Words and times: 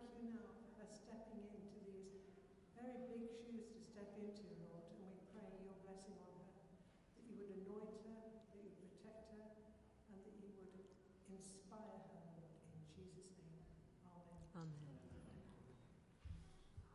thank 0.00 0.16
you 0.16 0.32
now 0.32 0.48
for 0.56 0.72
her 0.80 0.88
stepping 0.88 1.44
into 1.52 1.76
these 1.84 2.24
very 2.72 3.04
big 3.12 3.28
shoes 3.28 3.68
to 3.68 3.80
step 3.84 4.16
into, 4.16 4.48
Lord. 4.64 4.80
And 4.96 5.04
we 5.12 5.20
pray 5.36 5.60
your 5.60 5.76
blessing 5.84 6.16
on 6.24 6.40
her, 6.40 6.72
that 7.20 7.24
you 7.28 7.36
would 7.36 7.52
anoint 7.60 8.00
her, 8.08 8.16
that 8.32 8.48
you 8.56 8.64
would 8.64 8.80
protect 8.80 9.36
her, 9.36 9.60
and 10.08 10.16
that 10.24 10.32
you 10.40 10.56
would 10.56 10.88
inspire 11.28 12.00
her, 12.08 12.24
Lord, 12.32 12.48
in 12.72 12.80
Jesus' 12.96 13.36
name. 13.44 13.60
Amen. 14.08 14.40
Amen. 14.56 14.96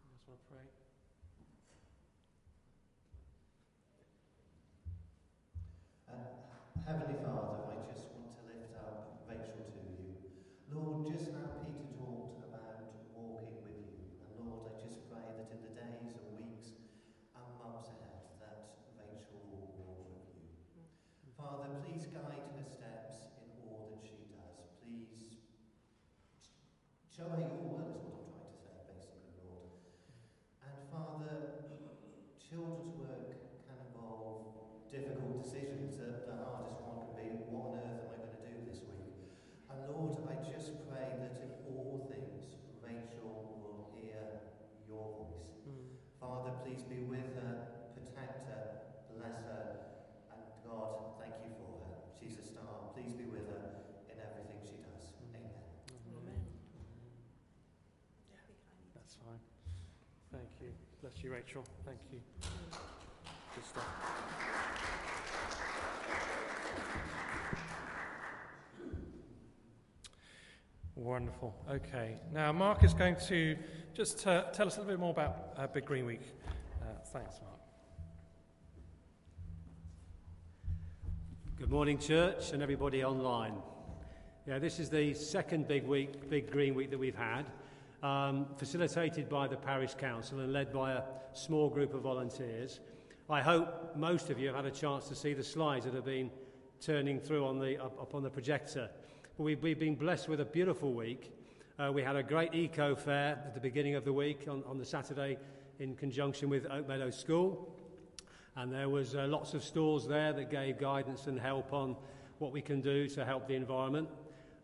I 0.02 0.10
just 0.10 0.26
want 0.26 0.42
to 0.42 0.50
pray. 0.50 0.66
Uh, 6.10 6.42
Heavenly 6.82 7.22
Father, 7.22 7.70
I 7.70 7.86
just 7.86 8.10
want 8.18 8.34
to 8.34 8.42
lift 8.50 8.74
up 8.74 9.22
Rachel 9.30 9.62
to 9.62 9.78
you. 9.94 10.26
Lord, 10.70 11.06
just 11.10 11.34
now 11.34 11.66
Peter 11.66 11.90
talked 11.98 12.46
about 12.46 13.10
walking 13.10 13.58
with 13.66 13.82
you. 13.90 14.14
And 14.22 14.30
Lord, 14.38 14.70
I 14.70 14.78
just 14.78 15.10
pray 15.10 15.26
that 15.26 15.50
in 15.50 15.66
the 15.66 15.74
days 15.74 16.14
and 16.14 16.30
weeks 16.38 16.78
and 17.34 17.48
months 17.58 17.90
ahead 17.90 18.38
that 18.38 18.86
Rachel 18.94 19.42
will 19.50 19.74
walk 19.82 20.14
with 20.14 20.30
you. 20.38 20.46
Father, 21.56 21.80
please 21.88 22.04
guide 22.12 22.52
her 22.52 22.68
steps 22.68 23.32
in 23.40 23.48
all 23.64 23.88
that 23.96 24.04
she 24.04 24.28
does. 24.28 24.76
Please 24.84 25.40
show 27.08 27.32
her 27.32 27.40
your 27.40 27.64
will 27.64 27.96
is 27.96 28.04
what 28.04 28.20
I'm 28.20 28.28
trying 28.28 28.52
to 28.52 28.60
say, 28.60 28.76
basically, 28.92 29.40
Lord. 29.40 29.72
And 30.68 30.76
Father, 30.92 31.72
children's 32.44 32.92
work 33.00 33.40
can 33.72 33.80
involve 33.88 34.68
difficult 34.92 35.48
decisions. 35.48 35.96
The, 35.96 36.28
the 36.28 36.44
hardest 36.44 36.76
one 36.84 37.08
can 37.08 37.24
be, 37.24 37.40
what 37.48 37.80
on 37.80 37.88
earth 37.88 38.04
am 38.04 38.12
I 38.12 38.18
going 38.20 38.36
to 38.36 38.44
do 38.52 38.56
this 38.68 38.84
week? 38.92 39.16
And 39.72 39.80
Lord, 39.96 40.12
I 40.28 40.36
just 40.44 40.76
pray 40.92 41.08
that 41.08 41.40
in 41.40 41.56
all 41.72 42.04
things, 42.12 42.52
Rachel 42.84 43.64
will 43.64 43.96
hear 43.96 44.52
your 44.92 45.08
voice. 45.24 45.56
Mm. 45.64 46.04
Father, 46.20 46.52
please 46.68 46.84
be 46.84 47.00
with 47.08 47.32
her, 47.40 47.96
protect 47.96 48.44
her, 48.52 48.92
bless 49.16 49.40
her, 49.48 49.96
and 50.36 50.44
God, 50.68 51.16
thank 51.20 51.34
you 51.46 51.54
for 51.56 51.72
her. 51.88 51.96
She's 52.20 52.38
a 52.40 52.46
star. 52.46 52.92
Please 52.94 53.14
be 53.14 53.26
with 53.26 53.48
her 53.54 53.86
in 54.10 54.18
everything 54.18 54.60
she 54.66 54.82
does. 54.82 55.14
Amen. 55.30 55.46
Amen. 56.10 56.42
That's 58.96 59.16
fine. 59.16 59.40
Thank 60.32 60.50
you. 60.62 60.74
Bless 61.02 61.24
you, 61.24 61.25
Rachel. 61.36 61.66
Thank 61.86 62.00
you. 62.14 62.20
Good 63.56 63.66
stuff. 63.66 63.84
Wonderful. 70.96 71.54
Okay. 71.70 72.20
Now, 72.32 72.54
Mark 72.54 72.86
is 72.86 72.94
going 72.94 73.18
to 73.28 73.58
just 73.94 74.26
uh, 74.26 74.44
tell 74.54 74.68
us 74.68 74.78
a 74.78 74.80
little 74.80 74.94
bit 74.94 75.00
more 75.02 75.12
about 75.12 75.50
uh, 75.58 75.68
Big 75.68 75.84
Green 75.84 76.06
Week. 76.06 76.22
Uh, 76.82 76.86
thanks, 77.12 77.36
Mark. 77.42 77.60
Good 81.58 81.70
morning, 81.70 81.98
church, 81.98 82.54
and 82.54 82.64
everybody 82.64 83.04
online. 83.04 83.56
Yeah, 84.48 84.60
this 84.60 84.80
is 84.80 84.90
the 84.90 85.14
second 85.14 85.68
big 85.68 85.86
week, 85.86 86.30
big 86.30 86.50
green 86.50 86.76
week 86.76 86.92
that 86.92 87.00
we've 87.00 87.14
had, 87.14 87.46
um, 88.06 88.46
facilitated 88.58 89.28
by 89.28 89.48
the 89.48 89.56
parish 89.58 89.96
council 89.96 90.40
and 90.40 90.54
led 90.54 90.72
by 90.72 90.92
a 90.94 91.02
small 91.34 91.70
group 91.70 91.96
of 91.96 92.02
volunteers. 92.02 92.80
I 93.32 93.42
hope 93.42 93.96
most 93.96 94.30
of 94.30 94.38
you 94.38 94.48
have 94.48 94.58
had 94.58 94.66
a 94.66 94.72
chance 94.72 95.08
to 95.08 95.16
see 95.16 95.34
the 95.34 95.44
slides 95.44 95.86
that 95.86 95.96
have 95.96 96.06
been 96.06 96.30
turning 96.80 97.20
through 97.20 97.48
on 97.48 97.60
the 97.60 97.84
up, 97.84 98.00
up 98.00 98.14
on 98.14 98.22
the 98.22 98.30
projector. 98.30 98.92
We've, 99.40 99.62
we've 99.64 99.80
been 99.80 99.96
blessed 99.96 100.30
with 100.30 100.40
a 100.40 100.46
beautiful 100.46 100.94
week. 100.94 101.34
Uh, 101.80 101.92
we 101.92 102.04
had 102.04 102.16
a 102.16 102.22
great 102.22 102.54
eco 102.54 102.96
fair 102.96 103.42
at 103.44 103.56
the 103.56 103.60
beginning 103.60 103.96
of 103.96 104.06
the 104.06 104.14
week 104.14 104.46
on, 104.48 104.64
on 104.68 104.78
the 104.78 104.86
Saturday 104.86 105.40
in 105.80 105.96
conjunction 105.96 106.48
with 106.48 106.70
Oak 106.70 106.88
Meadow 106.88 107.10
School. 107.10 107.74
And 108.56 108.72
there 108.72 108.88
was 108.88 109.16
uh, 109.16 109.26
lots 109.28 109.56
of 109.56 109.64
stalls 109.64 110.08
there 110.08 110.32
that 110.32 110.52
gave 110.52 110.78
guidance 110.78 111.26
and 111.26 111.40
help 111.40 111.74
on 111.74 111.96
what 112.38 112.52
we 112.52 112.62
can 112.62 112.82
do 112.82 113.08
to 113.08 113.26
help 113.26 113.48
the 113.48 113.56
environment. 113.56 114.10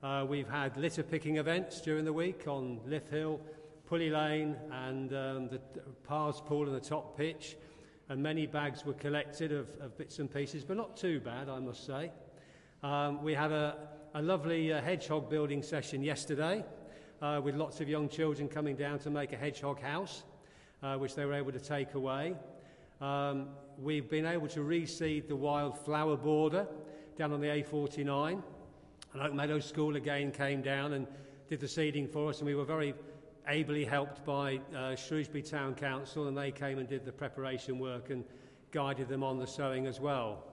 Uh, 0.04 0.26
we've 0.28 0.50
had 0.50 0.76
litter 0.78 1.04
picking 1.04 1.38
events 1.38 1.80
during 1.80 2.04
the 2.04 2.12
week 2.12 2.48
on 2.48 2.80
Lyth 2.88 3.08
Hill, 3.12 3.40
Pulley 3.86 4.10
Lane, 4.10 4.56
and 4.72 5.14
um, 5.14 5.48
the 5.48 5.62
Pars 6.08 6.42
Pool 6.44 6.66
and 6.66 6.76
the 6.76 6.80
top 6.80 7.16
pitch. 7.16 7.56
And 8.10 8.24
many 8.24 8.48
bags 8.48 8.84
were 8.84 8.94
collected 8.94 9.52
of, 9.52 9.68
of 9.80 9.96
bits 10.00 10.18
and 10.18 10.34
pieces, 10.34 10.64
but 10.64 10.76
not 10.76 10.98
too 10.98 11.20
bad, 11.20 11.50
I 11.50 11.60
must 11.60 11.86
say. 11.86 12.10
Um, 12.82 13.22
we 13.22 13.36
had 13.36 13.52
a, 13.52 13.78
a 14.16 14.24
lovely 14.24 14.74
uh, 14.74 14.82
hedgehog 14.82 15.30
building 15.30 15.62
session 15.62 16.02
yesterday 16.02 16.66
uh, 17.22 17.40
with 17.44 17.54
lots 17.54 17.80
of 17.80 17.88
young 17.88 18.10
children 18.10 18.50
coming 18.50 18.76
down 18.76 18.98
to 19.00 19.12
make 19.12 19.34
a 19.34 19.38
hedgehog 19.38 19.80
house, 19.80 20.24
uh, 20.82 20.96
which 20.96 21.14
they 21.14 21.26
were 21.26 21.36
able 21.36 21.52
to 21.52 21.60
take 21.60 21.94
away. 21.94 22.34
Um, 23.02 23.50
we've 23.78 24.10
been 24.10 24.26
able 24.26 24.48
to 24.48 24.62
reseed 24.62 25.28
the 25.28 25.36
wildflower 25.36 26.18
border 26.18 26.66
down 27.20 27.34
on 27.34 27.40
the 27.40 27.50
A49. 27.50 28.42
And 29.14 29.22
Oak 29.22 29.34
Meadow 29.34 29.60
School 29.60 29.98
again 29.98 30.32
came 30.32 30.62
down 30.62 30.94
and 30.94 31.06
did 31.50 31.60
the 31.60 31.68
seeding 31.68 32.08
for 32.08 32.30
us, 32.30 32.40
and 32.40 32.48
we 32.48 32.56
were 32.56 32.64
very 32.64 32.94
ably 33.46 33.84
helped 33.84 34.24
by 34.24 34.62
uh, 34.74 34.96
Shrewsbury 34.96 35.42
Town 35.42 35.76
Council, 35.76 36.30
and 36.30 36.38
they 36.38 36.50
came 36.50 36.80
and 36.80 36.88
did 36.88 37.04
the 37.04 37.12
preparation 37.12 37.78
work 37.78 38.10
and 38.10 38.24
guided 38.72 39.10
them 39.10 39.22
on 39.22 39.38
the 39.38 39.48
sowing 39.48 39.86
as 39.86 40.00
well. 40.00 40.46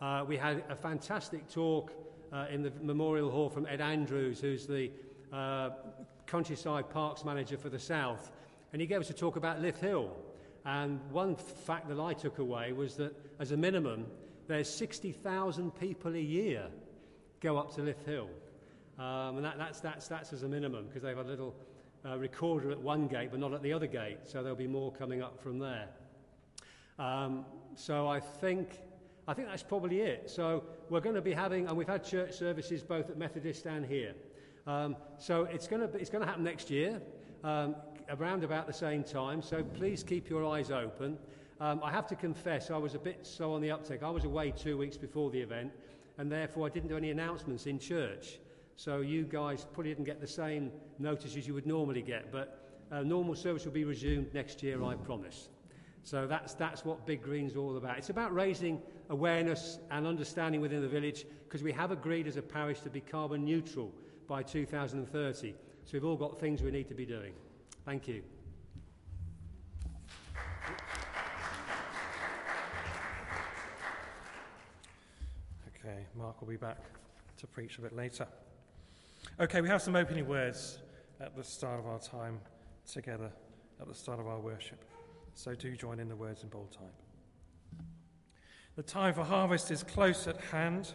Uh, 0.00 0.24
we 0.26 0.36
had 0.36 0.64
a 0.68 0.74
fantastic 0.74 1.48
talk 1.48 1.92
uh, 2.32 2.46
in 2.50 2.62
the 2.62 2.72
Memorial 2.82 3.30
Hall 3.30 3.48
from 3.48 3.64
Ed 3.66 3.80
Andrews, 3.80 4.40
who's 4.40 4.66
the 4.66 4.90
uh, 5.32 5.70
countryside 6.26 6.90
parks 6.90 7.24
manager 7.24 7.56
for 7.56 7.68
the 7.68 7.78
South, 7.78 8.32
and 8.72 8.80
he 8.80 8.88
gave 8.88 9.00
us 9.00 9.10
a 9.10 9.14
talk 9.14 9.36
about 9.36 9.62
Lyth 9.62 9.78
Hill. 9.78 10.10
And 10.64 11.00
one 11.12 11.36
fact 11.36 11.88
that 11.88 12.00
I 12.00 12.12
took 12.14 12.38
away 12.38 12.72
was 12.72 12.96
that, 12.96 13.14
as 13.38 13.52
a 13.52 13.56
minimum, 13.56 14.06
there's 14.48 14.68
60,000 14.68 15.70
people 15.78 16.16
a 16.16 16.20
year 16.20 16.66
go 17.40 17.58
up 17.58 17.74
to 17.74 17.80
Lyth 17.80 18.04
Hill. 18.04 18.28
Um, 18.98 19.36
and 19.36 19.44
that, 19.44 19.56
that's, 19.58 19.80
that's, 19.80 20.08
that's 20.08 20.32
as 20.32 20.42
a 20.42 20.48
minimum, 20.48 20.86
because 20.86 21.02
they've 21.02 21.16
a 21.16 21.22
little 21.22 21.54
uh, 22.04 22.18
recorder 22.18 22.70
at 22.70 22.80
one 22.80 23.06
gate, 23.06 23.30
but 23.30 23.40
not 23.40 23.52
at 23.52 23.62
the 23.62 23.72
other 23.72 23.86
gate. 23.86 24.18
So 24.24 24.42
there'll 24.42 24.56
be 24.56 24.66
more 24.66 24.92
coming 24.92 25.22
up 25.22 25.40
from 25.42 25.58
there. 25.58 25.88
Um, 26.98 27.46
so 27.74 28.08
I 28.08 28.20
think, 28.20 28.80
I 29.26 29.32
think 29.32 29.48
that's 29.48 29.62
probably 29.62 30.00
it. 30.00 30.30
So 30.30 30.64
we're 30.90 31.00
going 31.00 31.14
to 31.14 31.22
be 31.22 31.32
having, 31.32 31.66
and 31.66 31.76
we've 31.76 31.88
had 31.88 32.04
church 32.04 32.34
services 32.34 32.82
both 32.82 33.08
at 33.08 33.16
Methodist 33.16 33.64
and 33.66 33.86
here. 33.86 34.14
Um, 34.66 34.96
so 35.18 35.44
it's 35.44 35.66
going 35.66 35.80
to 35.80 35.98
it's 35.98 36.10
going 36.10 36.22
to 36.22 36.28
happen 36.28 36.44
next 36.44 36.70
year, 36.70 37.00
um, 37.42 37.74
around 38.10 38.44
about 38.44 38.66
the 38.66 38.72
same 38.72 39.02
time. 39.02 39.40
So 39.40 39.62
please 39.62 40.02
keep 40.02 40.28
your 40.28 40.44
eyes 40.46 40.70
open. 40.70 41.16
Um, 41.60 41.80
I 41.82 41.90
have 41.90 42.06
to 42.08 42.16
confess, 42.16 42.70
I 42.70 42.76
was 42.78 42.94
a 42.94 42.98
bit 42.98 43.26
slow 43.26 43.54
on 43.54 43.60
the 43.60 43.70
uptake. 43.70 44.02
I 44.02 44.10
was 44.10 44.24
away 44.24 44.50
two 44.50 44.78
weeks 44.78 44.96
before 44.96 45.30
the 45.30 45.40
event, 45.40 45.72
and 46.20 46.30
therefore 46.30 46.66
I 46.66 46.68
didn't 46.68 46.90
do 46.90 46.98
any 46.98 47.10
announcements 47.10 47.64
in 47.64 47.78
church. 47.78 48.40
So 48.76 49.00
you 49.00 49.24
guys 49.24 49.66
probably 49.72 49.90
didn't 49.92 50.04
get 50.04 50.20
the 50.20 50.26
same 50.26 50.70
notice 50.98 51.34
as 51.34 51.48
you 51.48 51.54
would 51.54 51.66
normally 51.66 52.02
get. 52.02 52.30
But 52.30 52.62
uh, 52.92 53.02
normal 53.02 53.34
service 53.34 53.64
will 53.64 53.72
be 53.72 53.84
resumed 53.84 54.34
next 54.34 54.62
year, 54.62 54.84
I 54.84 54.96
promise. 54.96 55.48
So 56.02 56.26
that's, 56.26 56.52
that's 56.52 56.84
what 56.84 57.06
Big 57.06 57.22
Green's 57.22 57.56
all 57.56 57.78
about. 57.78 57.96
It's 57.96 58.10
about 58.10 58.34
raising 58.34 58.82
awareness 59.08 59.78
and 59.90 60.06
understanding 60.06 60.60
within 60.60 60.82
the 60.82 60.88
village 60.88 61.24
because 61.44 61.62
we 61.62 61.72
have 61.72 61.90
agreed 61.90 62.26
as 62.26 62.36
a 62.36 62.42
parish 62.42 62.80
to 62.80 62.90
be 62.90 63.00
carbon 63.00 63.42
neutral 63.42 63.90
by 64.28 64.42
2030. 64.42 65.54
So 65.84 65.90
we've 65.94 66.04
all 66.04 66.16
got 66.16 66.38
things 66.38 66.60
we 66.60 66.70
need 66.70 66.88
to 66.88 66.94
be 66.94 67.06
doing. 67.06 67.32
Thank 67.86 68.08
you. 68.08 68.22
Okay, 75.90 76.04
Mark 76.16 76.40
will 76.40 76.48
be 76.48 76.56
back 76.56 76.78
to 77.36 77.46
preach 77.48 77.78
a 77.78 77.80
bit 77.80 77.96
later. 77.96 78.26
Okay, 79.40 79.60
we 79.60 79.68
have 79.68 79.82
some 79.82 79.96
opening 79.96 80.28
words 80.28 80.78
at 81.20 81.34
the 81.34 81.42
start 81.42 81.80
of 81.80 81.86
our 81.86 81.98
time 81.98 82.38
together, 82.86 83.30
at 83.80 83.88
the 83.88 83.94
start 83.94 84.20
of 84.20 84.28
our 84.28 84.38
worship. 84.38 84.84
So 85.34 85.54
do 85.54 85.74
join 85.74 85.98
in 85.98 86.08
the 86.08 86.14
words 86.14 86.44
in 86.44 86.48
bold 86.48 86.70
type. 86.70 86.94
The 88.76 88.82
time 88.84 89.14
for 89.14 89.24
harvest 89.24 89.72
is 89.72 89.82
close 89.82 90.28
at 90.28 90.40
hand. 90.52 90.92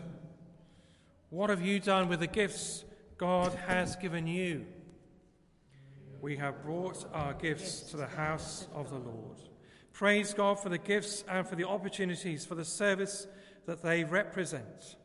What 1.30 1.50
have 1.50 1.62
you 1.62 1.80
done 1.80 2.08
with 2.08 2.22
the 2.22 2.28
gifts 2.28 2.86
God 3.18 3.54
has 3.68 3.98
given 3.98 4.28
you? 4.28 4.66
We 6.22 6.38
have 6.38 6.64
brought 6.64 7.06
our 7.14 7.34
gifts 7.34 7.81
to 7.92 7.98
the 7.98 8.08
house 8.08 8.68
of 8.74 8.90
the 8.92 9.00
Lord. 9.00 9.40
Praise 9.92 10.34
God 10.34 10.60
for 10.60 10.70
the 10.70 10.78
gifts 10.78 11.25
and 11.28 11.46
for 11.46 11.56
the 11.56 11.68
opportunities 11.68 12.46
for 12.46 12.56
the 12.56 12.66
service 12.66 13.28
that 13.66 13.82
they 13.82 14.04
represent. 14.04 14.96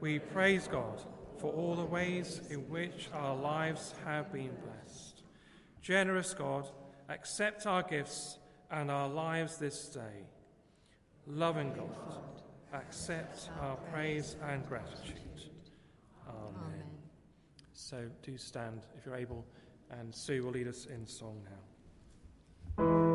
We 0.00 0.18
praise 0.18 0.68
God 0.68 1.00
for 1.38 1.52
all 1.52 1.74
the 1.74 1.84
ways 1.84 2.40
in 2.50 2.68
which 2.68 3.08
our 3.12 3.36
lives 3.36 3.94
have 4.04 4.32
been 4.32 4.50
blessed. 4.64 5.22
Generous 5.82 6.34
God, 6.34 6.68
accept 7.08 7.66
our 7.66 7.82
gifts 7.82 8.38
and 8.70 8.90
our 8.90 9.08
lives 9.08 9.56
this 9.58 9.86
day. 9.88 10.26
Loving 11.26 11.72
God, 11.74 12.42
accept 12.72 13.50
our 13.60 13.76
praise 13.92 14.36
and 14.48 14.66
gratitude. 14.68 15.14
Amen. 16.28 16.84
So 17.72 18.04
do 18.22 18.36
stand 18.36 18.82
if 18.96 19.06
you're 19.06 19.16
able 19.16 19.44
and 19.90 20.14
Sue 20.14 20.42
will 20.42 20.52
lead 20.52 20.68
us 20.68 20.86
in 20.86 21.06
song 21.06 21.40
now. 21.44 23.07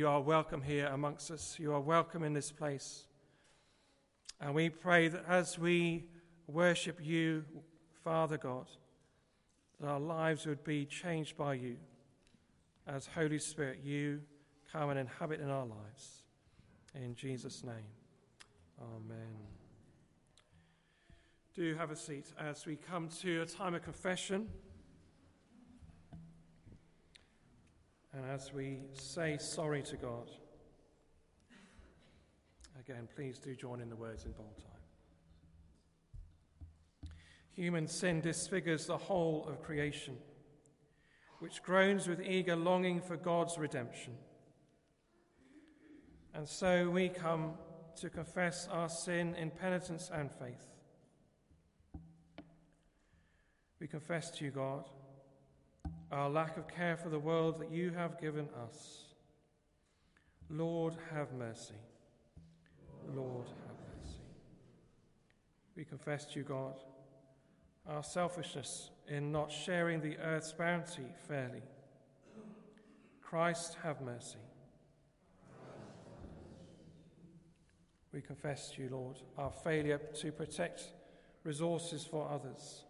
You 0.00 0.08
are 0.08 0.22
welcome 0.22 0.62
here 0.62 0.86
amongst 0.86 1.30
us. 1.30 1.58
You 1.58 1.74
are 1.74 1.80
welcome 1.80 2.22
in 2.22 2.32
this 2.32 2.50
place. 2.50 3.04
And 4.40 4.54
we 4.54 4.70
pray 4.70 5.08
that 5.08 5.26
as 5.28 5.58
we 5.58 6.06
worship 6.46 7.00
you, 7.02 7.44
Father 8.02 8.38
God, 8.38 8.66
that 9.78 9.86
our 9.86 10.00
lives 10.00 10.46
would 10.46 10.64
be 10.64 10.86
changed 10.86 11.36
by 11.36 11.52
you. 11.52 11.76
As 12.86 13.08
Holy 13.14 13.38
Spirit, 13.38 13.80
you 13.84 14.22
come 14.72 14.88
and 14.88 14.98
inhabit 14.98 15.38
in 15.38 15.50
our 15.50 15.66
lives. 15.66 16.22
In 16.94 17.14
Jesus' 17.14 17.62
name, 17.62 17.92
Amen. 18.80 19.36
Do 21.54 21.74
have 21.74 21.90
a 21.90 21.96
seat 21.96 22.32
as 22.38 22.64
we 22.64 22.76
come 22.76 23.08
to 23.20 23.42
a 23.42 23.46
time 23.46 23.74
of 23.74 23.82
confession. 23.82 24.48
And 28.12 28.24
as 28.24 28.52
we 28.52 28.78
say 28.92 29.38
sorry 29.38 29.82
to 29.82 29.96
God, 29.96 30.30
again, 32.78 33.08
please 33.14 33.38
do 33.38 33.54
join 33.54 33.80
in 33.80 33.88
the 33.88 33.96
words 33.96 34.24
in 34.24 34.32
bold 34.32 34.56
type. 34.56 34.66
Human 37.52 37.86
sin 37.86 38.20
disfigures 38.20 38.86
the 38.86 38.96
whole 38.96 39.46
of 39.48 39.62
creation, 39.62 40.16
which 41.38 41.62
groans 41.62 42.08
with 42.08 42.20
eager 42.20 42.56
longing 42.56 43.00
for 43.00 43.16
God's 43.16 43.58
redemption. 43.58 44.14
And 46.34 46.48
so 46.48 46.88
we 46.90 47.08
come 47.08 47.54
to 48.00 48.08
confess 48.08 48.66
our 48.72 48.88
sin 48.88 49.34
in 49.34 49.50
penitence 49.50 50.10
and 50.12 50.30
faith. 50.32 50.66
We 53.80 53.86
confess 53.86 54.30
to 54.32 54.44
you, 54.44 54.50
God, 54.50 54.88
our 56.10 56.28
lack 56.28 56.56
of 56.56 56.66
care 56.68 56.96
for 56.96 57.08
the 57.08 57.18
world 57.18 57.60
that 57.60 57.70
you 57.70 57.90
have 57.90 58.20
given 58.20 58.48
us. 58.66 59.04
Lord, 60.48 60.94
have 61.14 61.32
mercy. 61.32 61.74
Lord, 63.14 63.46
have 63.46 63.76
mercy. 64.02 64.18
We 65.76 65.84
confess 65.84 66.24
to 66.26 66.40
you, 66.40 66.44
God, 66.44 66.74
our 67.86 68.02
selfishness 68.02 68.90
in 69.08 69.30
not 69.30 69.50
sharing 69.50 70.00
the 70.00 70.18
earth's 70.18 70.52
bounty 70.52 71.06
fairly. 71.28 71.62
Christ, 73.22 73.76
have 73.82 74.00
mercy. 74.00 74.38
We 78.12 78.20
confess 78.20 78.72
to 78.72 78.82
you, 78.82 78.88
Lord, 78.90 79.18
our 79.38 79.52
failure 79.52 80.00
to 80.20 80.32
protect 80.32 80.82
resources 81.44 82.04
for 82.04 82.28
others. 82.28 82.84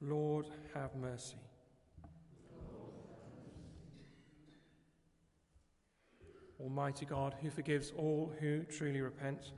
Lord, 0.00 0.46
have 0.74 0.94
mercy. 0.94 1.36
Almighty 6.60 7.06
God, 7.06 7.34
who 7.40 7.50
forgives 7.50 7.92
all 7.96 8.32
who 8.40 8.64
truly 8.64 9.00
repent, 9.00 9.52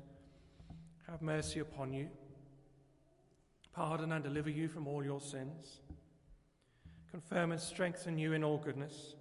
have 1.08 1.22
mercy 1.22 1.60
upon 1.60 1.92
you, 1.92 2.08
pardon 3.72 4.12
and 4.12 4.22
deliver 4.22 4.50
you 4.50 4.68
from 4.68 4.86
all 4.86 5.02
your 5.02 5.20
sins, 5.20 5.80
confirm 7.10 7.52
and 7.52 7.60
strengthen 7.60 8.18
you 8.18 8.32
in 8.34 8.44
all 8.44 8.58
goodness, 8.58 9.14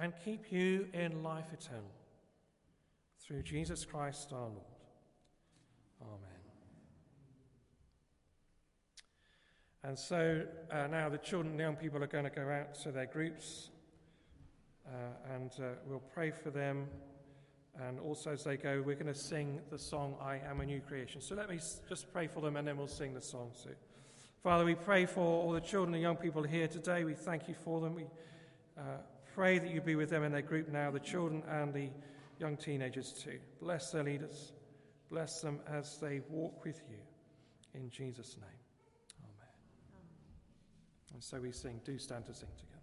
and 0.00 0.12
keep 0.24 0.52
you 0.52 0.86
in 0.92 1.22
life 1.22 1.46
eternal. 1.52 1.90
Through 3.20 3.42
Jesus 3.42 3.84
Christ 3.84 4.32
our 4.32 4.48
Lord. 4.48 4.60
Amen. 6.02 6.33
And 9.84 9.98
so 9.98 10.42
uh, 10.70 10.86
now 10.86 11.10
the 11.10 11.18
children 11.18 11.52
and 11.52 11.60
young 11.60 11.76
people 11.76 12.02
are 12.02 12.06
going 12.06 12.24
to 12.24 12.30
go 12.30 12.48
out 12.48 12.74
to 12.82 12.90
their 12.90 13.04
groups 13.04 13.68
uh, 14.86 15.34
and 15.34 15.50
uh, 15.58 15.74
we'll 15.86 16.00
pray 16.14 16.30
for 16.30 16.50
them. 16.50 16.88
And 17.78 17.98
also, 18.00 18.30
as 18.30 18.44
they 18.44 18.56
go, 18.56 18.82
we're 18.84 18.94
going 18.94 19.12
to 19.12 19.14
sing 19.14 19.60
the 19.70 19.78
song, 19.78 20.14
I 20.22 20.36
Am 20.48 20.60
a 20.60 20.66
New 20.66 20.80
Creation. 20.80 21.20
So 21.20 21.34
let 21.34 21.50
me 21.50 21.58
just 21.88 22.12
pray 22.12 22.28
for 22.28 22.40
them 22.40 22.56
and 22.56 22.66
then 22.66 22.76
we'll 22.78 22.86
sing 22.86 23.12
the 23.12 23.20
song 23.20 23.50
too. 23.62 23.74
Father, 24.42 24.64
we 24.64 24.74
pray 24.74 25.06
for 25.06 25.20
all 25.20 25.52
the 25.52 25.60
children 25.60 25.92
and 25.94 26.02
young 26.02 26.16
people 26.16 26.42
here 26.42 26.68
today. 26.68 27.04
We 27.04 27.14
thank 27.14 27.48
you 27.48 27.54
for 27.54 27.80
them. 27.80 27.94
We 27.94 28.04
uh, 28.78 28.98
pray 29.34 29.58
that 29.58 29.70
you 29.70 29.80
be 29.80 29.96
with 29.96 30.08
them 30.08 30.22
in 30.22 30.32
their 30.32 30.42
group 30.42 30.68
now, 30.68 30.90
the 30.92 31.00
children 31.00 31.42
and 31.48 31.74
the 31.74 31.90
young 32.38 32.56
teenagers 32.56 33.12
too. 33.12 33.38
Bless 33.60 33.90
their 33.90 34.04
leaders. 34.04 34.52
Bless 35.10 35.40
them 35.40 35.60
as 35.68 35.98
they 35.98 36.20
walk 36.30 36.64
with 36.64 36.80
you. 36.88 36.98
In 37.74 37.90
Jesus' 37.90 38.36
name. 38.40 38.63
And 41.14 41.22
so 41.22 41.40
we 41.40 41.52
sing. 41.52 41.80
Do 41.84 41.96
stand 41.96 42.26
to 42.26 42.34
sing 42.34 42.48
together. 42.58 42.73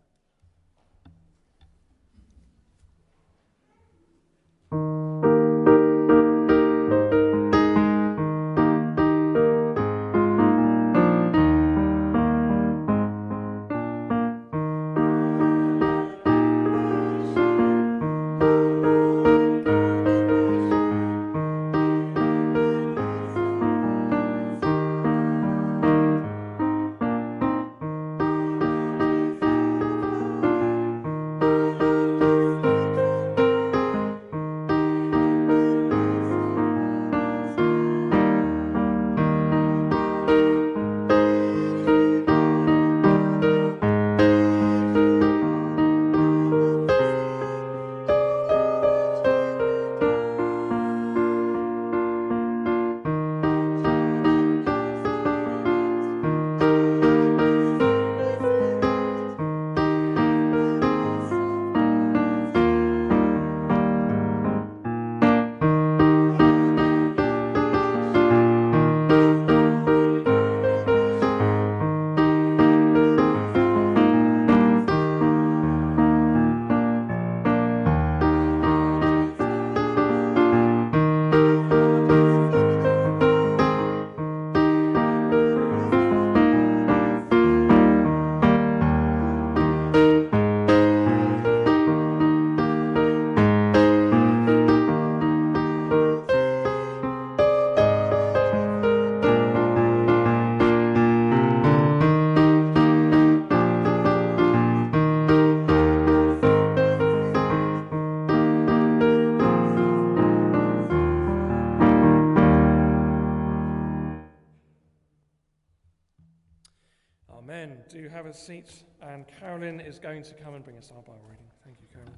Is 119.88 119.98
going 120.00 120.22
to 120.24 120.34
come 120.36 120.54
and 120.54 120.64
bring 120.64 120.78
us 120.78 120.92
our 120.96 121.02
Bible 121.02 121.20
reading. 121.28 121.46
Thank 121.66 121.78
you, 121.82 121.88
Carolyn. 121.92 122.14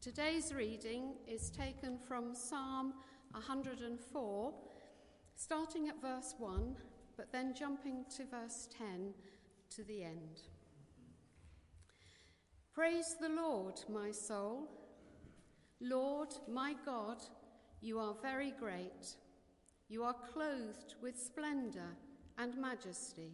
Today's 0.00 0.54
reading 0.54 1.12
is 1.28 1.50
taken 1.50 1.98
from 1.98 2.34
Psalm 2.34 2.94
104, 3.32 4.54
starting 5.36 5.88
at 5.88 6.00
verse 6.00 6.34
1, 6.38 6.74
but 7.16 7.30
then 7.30 7.54
jumping 7.54 8.06
to 8.16 8.24
verse 8.24 8.68
10 8.76 9.12
to 9.76 9.84
the 9.84 10.02
end. 10.02 10.40
Praise 12.74 13.16
the 13.20 13.28
Lord, 13.28 13.80
my 13.88 14.10
soul. 14.10 14.68
Lord, 15.80 16.30
my 16.50 16.74
God, 16.84 17.18
you 17.80 17.98
are 17.98 18.14
very 18.22 18.52
great. 18.58 19.16
You 19.88 20.04
are 20.04 20.14
clothed 20.32 20.94
with 21.02 21.18
splendor 21.18 21.96
and 22.38 22.56
majesty. 22.56 23.32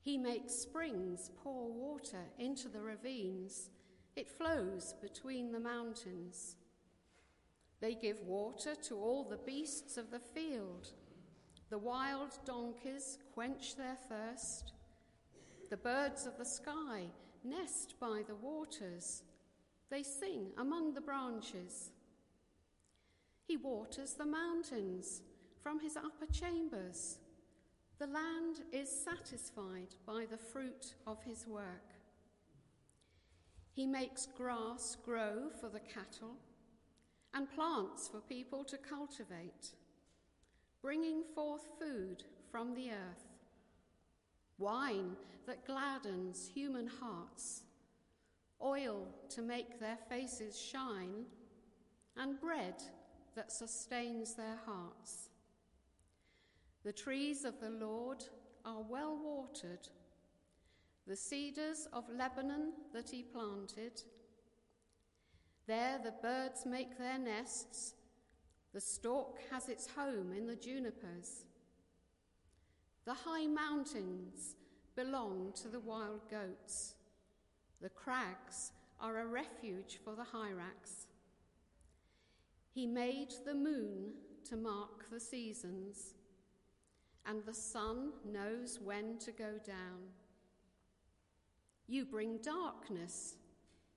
He 0.00 0.16
makes 0.18 0.54
springs 0.54 1.30
pour 1.42 1.70
water 1.72 2.24
into 2.38 2.68
the 2.68 2.80
ravines. 2.80 3.70
It 4.16 4.28
flows 4.28 4.94
between 5.00 5.52
the 5.52 5.60
mountains. 5.60 6.56
They 7.80 7.94
give 7.94 8.20
water 8.20 8.74
to 8.88 8.96
all 8.96 9.24
the 9.24 9.36
beasts 9.36 9.96
of 9.96 10.10
the 10.10 10.20
field. 10.20 10.90
The 11.70 11.78
wild 11.78 12.38
donkeys 12.44 13.18
quench 13.34 13.76
their 13.76 13.96
thirst. 14.08 14.72
The 15.70 15.76
birds 15.76 16.26
of 16.26 16.36
the 16.36 16.44
sky 16.44 17.06
nest 17.44 17.94
by 18.00 18.22
the 18.26 18.34
waters. 18.36 19.22
They 19.92 20.02
sing 20.02 20.46
among 20.56 20.94
the 20.94 21.02
branches. 21.02 21.90
He 23.46 23.58
waters 23.58 24.14
the 24.14 24.24
mountains 24.24 25.20
from 25.62 25.80
his 25.80 25.98
upper 25.98 26.24
chambers. 26.32 27.18
The 27.98 28.06
land 28.06 28.62
is 28.72 28.88
satisfied 28.88 29.94
by 30.06 30.24
the 30.30 30.38
fruit 30.38 30.94
of 31.06 31.22
his 31.22 31.46
work. 31.46 31.92
He 33.74 33.84
makes 33.84 34.26
grass 34.34 34.96
grow 35.04 35.50
for 35.60 35.68
the 35.68 35.80
cattle 35.80 36.36
and 37.34 37.50
plants 37.50 38.08
for 38.08 38.20
people 38.20 38.64
to 38.64 38.78
cultivate, 38.78 39.74
bringing 40.80 41.22
forth 41.34 41.66
food 41.78 42.24
from 42.50 42.72
the 42.74 42.92
earth, 42.92 43.28
wine 44.56 45.16
that 45.46 45.66
gladdens 45.66 46.50
human 46.54 46.86
hearts, 46.86 47.64
oil 48.62 49.08
to 49.30 49.42
make 49.42 49.78
their 49.78 49.98
faces 50.08 50.60
shine, 50.60 51.24
and 52.16 52.40
bread 52.40 52.82
that 53.34 53.50
sustains 53.50 54.34
their 54.34 54.58
hearts. 54.66 55.30
The 56.84 56.92
trees 56.92 57.44
of 57.44 57.60
the 57.60 57.70
Lord 57.70 58.24
are 58.64 58.82
well 58.82 59.18
watered, 59.22 59.88
the 61.06 61.16
cedars 61.16 61.88
of 61.92 62.04
Lebanon 62.08 62.72
that 62.92 63.10
he 63.10 63.22
planted. 63.22 64.02
There 65.66 65.98
the 66.02 66.14
birds 66.22 66.66
make 66.66 66.98
their 66.98 67.18
nests, 67.18 67.94
the 68.72 68.80
stork 68.80 69.38
has 69.50 69.68
its 69.68 69.86
home 69.86 70.32
in 70.36 70.46
the 70.46 70.56
junipers. 70.56 71.44
The 73.04 73.14
high 73.14 73.46
mountains 73.46 74.56
belong 74.96 75.52
to 75.62 75.68
the 75.68 75.80
wild 75.80 76.28
goats. 76.30 76.94
The 77.82 77.90
crags 77.90 78.70
are 79.00 79.18
a 79.18 79.26
refuge 79.26 79.98
for 80.04 80.14
the 80.14 80.22
hyrax. 80.22 81.06
He 82.72 82.86
made 82.86 83.34
the 83.44 83.54
moon 83.54 84.12
to 84.48 84.56
mark 84.56 85.10
the 85.10 85.18
seasons, 85.18 86.14
and 87.26 87.44
the 87.44 87.52
sun 87.52 88.12
knows 88.24 88.78
when 88.80 89.18
to 89.18 89.32
go 89.32 89.58
down. 89.66 90.12
You 91.88 92.04
bring 92.04 92.38
darkness, 92.38 93.34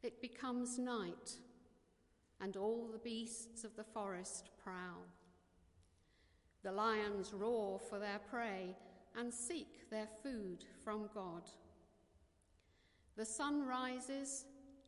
it 0.01 0.19
becomes 0.19 0.79
night, 0.79 1.35
and 2.41 2.57
all 2.57 2.89
the 2.91 2.97
beasts 2.97 3.63
of 3.63 3.75
the 3.75 3.83
forest 3.83 4.49
prowl. 4.63 5.05
The 6.63 6.71
lions 6.71 7.33
roar 7.33 7.79
for 7.79 7.99
their 7.99 8.19
prey 8.31 8.75
and 9.15 9.31
seek 9.31 9.91
their 9.91 10.07
food 10.23 10.65
from 10.83 11.07
God. 11.13 11.43
The 13.17 13.25
sun 13.25 13.65
rises 13.65 14.45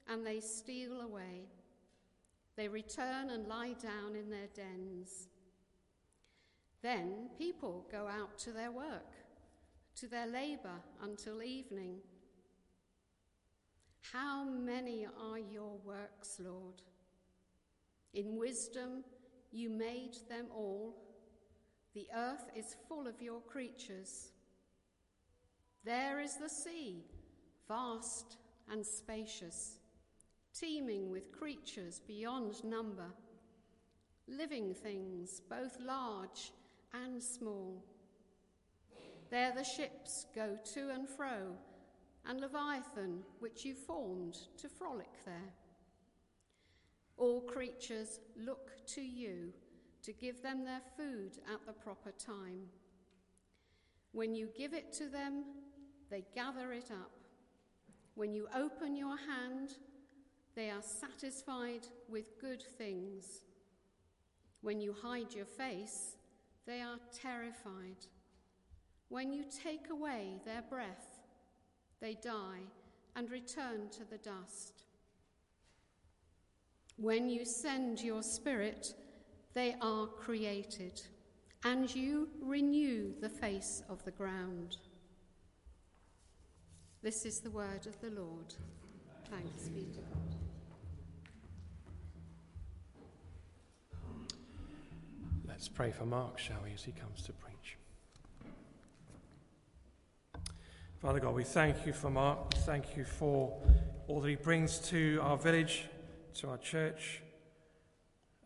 and 0.08 0.26
they 0.26 0.40
steal 0.40 1.02
away. 1.02 1.48
They 2.56 2.68
return 2.68 3.30
and 3.30 3.48
lie 3.48 3.76
down 3.82 4.16
in 4.16 4.30
their 4.30 4.48
dens. 4.56 5.30
Then 6.82 7.30
people 7.38 7.88
go 7.92 8.08
out 8.08 8.38
to 8.40 8.52
their 8.52 8.72
work, 8.72 9.14
to 9.96 10.08
their 10.08 10.28
labour 10.28 10.82
until 11.02 11.44
evening. 11.44 11.98
How 14.12 14.46
many 14.46 15.06
are 15.06 15.40
your 15.40 15.78
works, 15.84 16.40
Lord? 16.40 16.82
In 18.14 18.38
wisdom 18.38 19.04
you 19.52 19.70
made 19.70 20.18
them 20.30 20.48
all. 20.54 20.96
The 21.94 22.08
earth 22.16 22.50
is 22.56 22.76
full 22.88 23.08
of 23.08 23.22
your 23.22 23.42
creatures. 23.42 24.32
There 25.84 26.20
is 26.20 26.36
the 26.36 26.50
sea, 26.50 27.04
vast 27.68 28.38
and 28.72 28.86
spacious 28.86 29.80
teeming 30.54 31.12
with 31.12 31.32
creatures 31.32 32.02
beyond 32.08 32.64
number, 32.64 33.12
living 34.28 34.74
things 34.74 35.42
both 35.50 35.78
large 35.80 36.52
and 36.94 37.22
small. 37.22 37.84
There 39.30 39.54
the 39.56 39.64
ships 39.64 40.26
go 40.34 40.58
to 40.74 40.90
and 40.90 41.08
fro, 41.08 41.56
and 42.26 42.42
Leviathan, 42.42 43.20
which 43.40 43.66
you 43.66 43.76
formed 43.76 44.38
to 44.58 44.70
frolic 44.70 45.26
there. 45.26 45.54
All 47.18 47.42
creatures 47.42 48.20
look 48.36 48.72
to 48.88 49.02
you 49.02 49.54
to 50.04 50.14
give 50.14 50.42
them 50.42 50.64
their 50.64 50.82
food 50.96 51.40
at 51.54 51.66
the 51.66 51.74
proper 51.74 52.12
time. 52.12 52.62
When 54.12 54.34
you 54.34 54.50
give 54.58 54.74
it 54.74 54.94
to 54.94 55.10
them, 55.10 55.44
they 56.10 56.24
gather 56.34 56.72
it 56.72 56.92
up. 56.92 57.17
When 58.18 58.34
you 58.34 58.48
open 58.56 58.98
your 58.98 59.16
hand, 59.16 59.76
they 60.56 60.72
are 60.72 60.82
satisfied 60.82 61.86
with 62.10 62.42
good 62.42 62.64
things. 62.64 63.44
When 64.62 64.82
you 64.82 64.96
hide 65.04 65.36
your 65.36 65.46
face, 65.46 66.16
they 66.66 66.82
are 66.82 66.98
terrified. 67.14 68.08
When 69.10 69.32
you 69.32 69.46
take 69.64 69.92
away 69.92 70.42
their 70.46 70.64
breath, 70.68 71.20
they 72.02 72.16
die 72.16 72.66
and 73.16 73.30
return 73.30 73.88
to 73.92 74.10
the 74.10 74.18
dust. 74.18 74.82
When 76.96 77.30
you 77.30 77.46
send 77.46 78.02
your 78.02 78.24
spirit, 78.24 78.96
they 79.54 79.76
are 79.80 80.08
created, 80.08 81.04
and 81.64 81.96
you 81.96 82.30
renew 82.42 83.14
the 83.22 83.30
face 83.30 83.84
of 83.88 84.04
the 84.06 84.12
ground. 84.12 84.78
This 87.08 87.26
is 87.26 87.40
the 87.40 87.52
word 87.52 87.88
of 87.88 87.98
the 88.02 88.10
Lord. 88.10 88.54
Thanks 89.32 89.70
be 89.70 89.88
to 89.94 90.02
God. 90.02 90.36
Let's 95.48 95.70
pray 95.70 95.92
for 95.92 96.06
Mark, 96.06 96.38
shall 96.38 96.58
we, 96.66 96.74
as 96.74 96.84
he 96.84 96.92
comes 96.92 97.22
to 97.22 97.32
preach. 97.32 97.78
Father 101.00 101.22
God, 101.22 101.34
we 101.34 101.46
thank 101.46 101.86
you 101.86 101.94
for 101.94 102.10
Mark. 102.10 102.54
We 102.54 102.60
thank 102.64 102.98
you 102.98 103.06
for 103.06 103.58
all 104.10 104.20
that 104.20 104.28
he 104.28 104.36
brings 104.36 104.80
to 104.90 105.20
our 105.22 105.38
village, 105.38 105.86
to 106.40 106.50
our 106.50 106.58
church, 106.58 107.22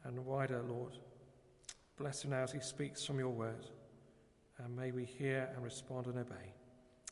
and 0.04 0.24
wider, 0.24 0.62
Lord. 0.62 0.93
Bless 1.97 2.24
him 2.24 2.30
now 2.30 2.43
as 2.43 2.52
he 2.52 2.60
speaks 2.60 3.04
from 3.04 3.17
your 3.17 3.30
word. 3.30 3.65
And 4.60 4.76
may 4.76 4.91
we 4.91 5.06
hear 5.06 5.50
and 5.56 5.63
respond 5.63 6.06
and 6.06 6.19
obey. 6.19 6.54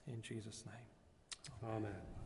In 0.06 0.22
Jesus' 0.22 0.64
name. 0.68 0.89
Amen. 1.64 2.19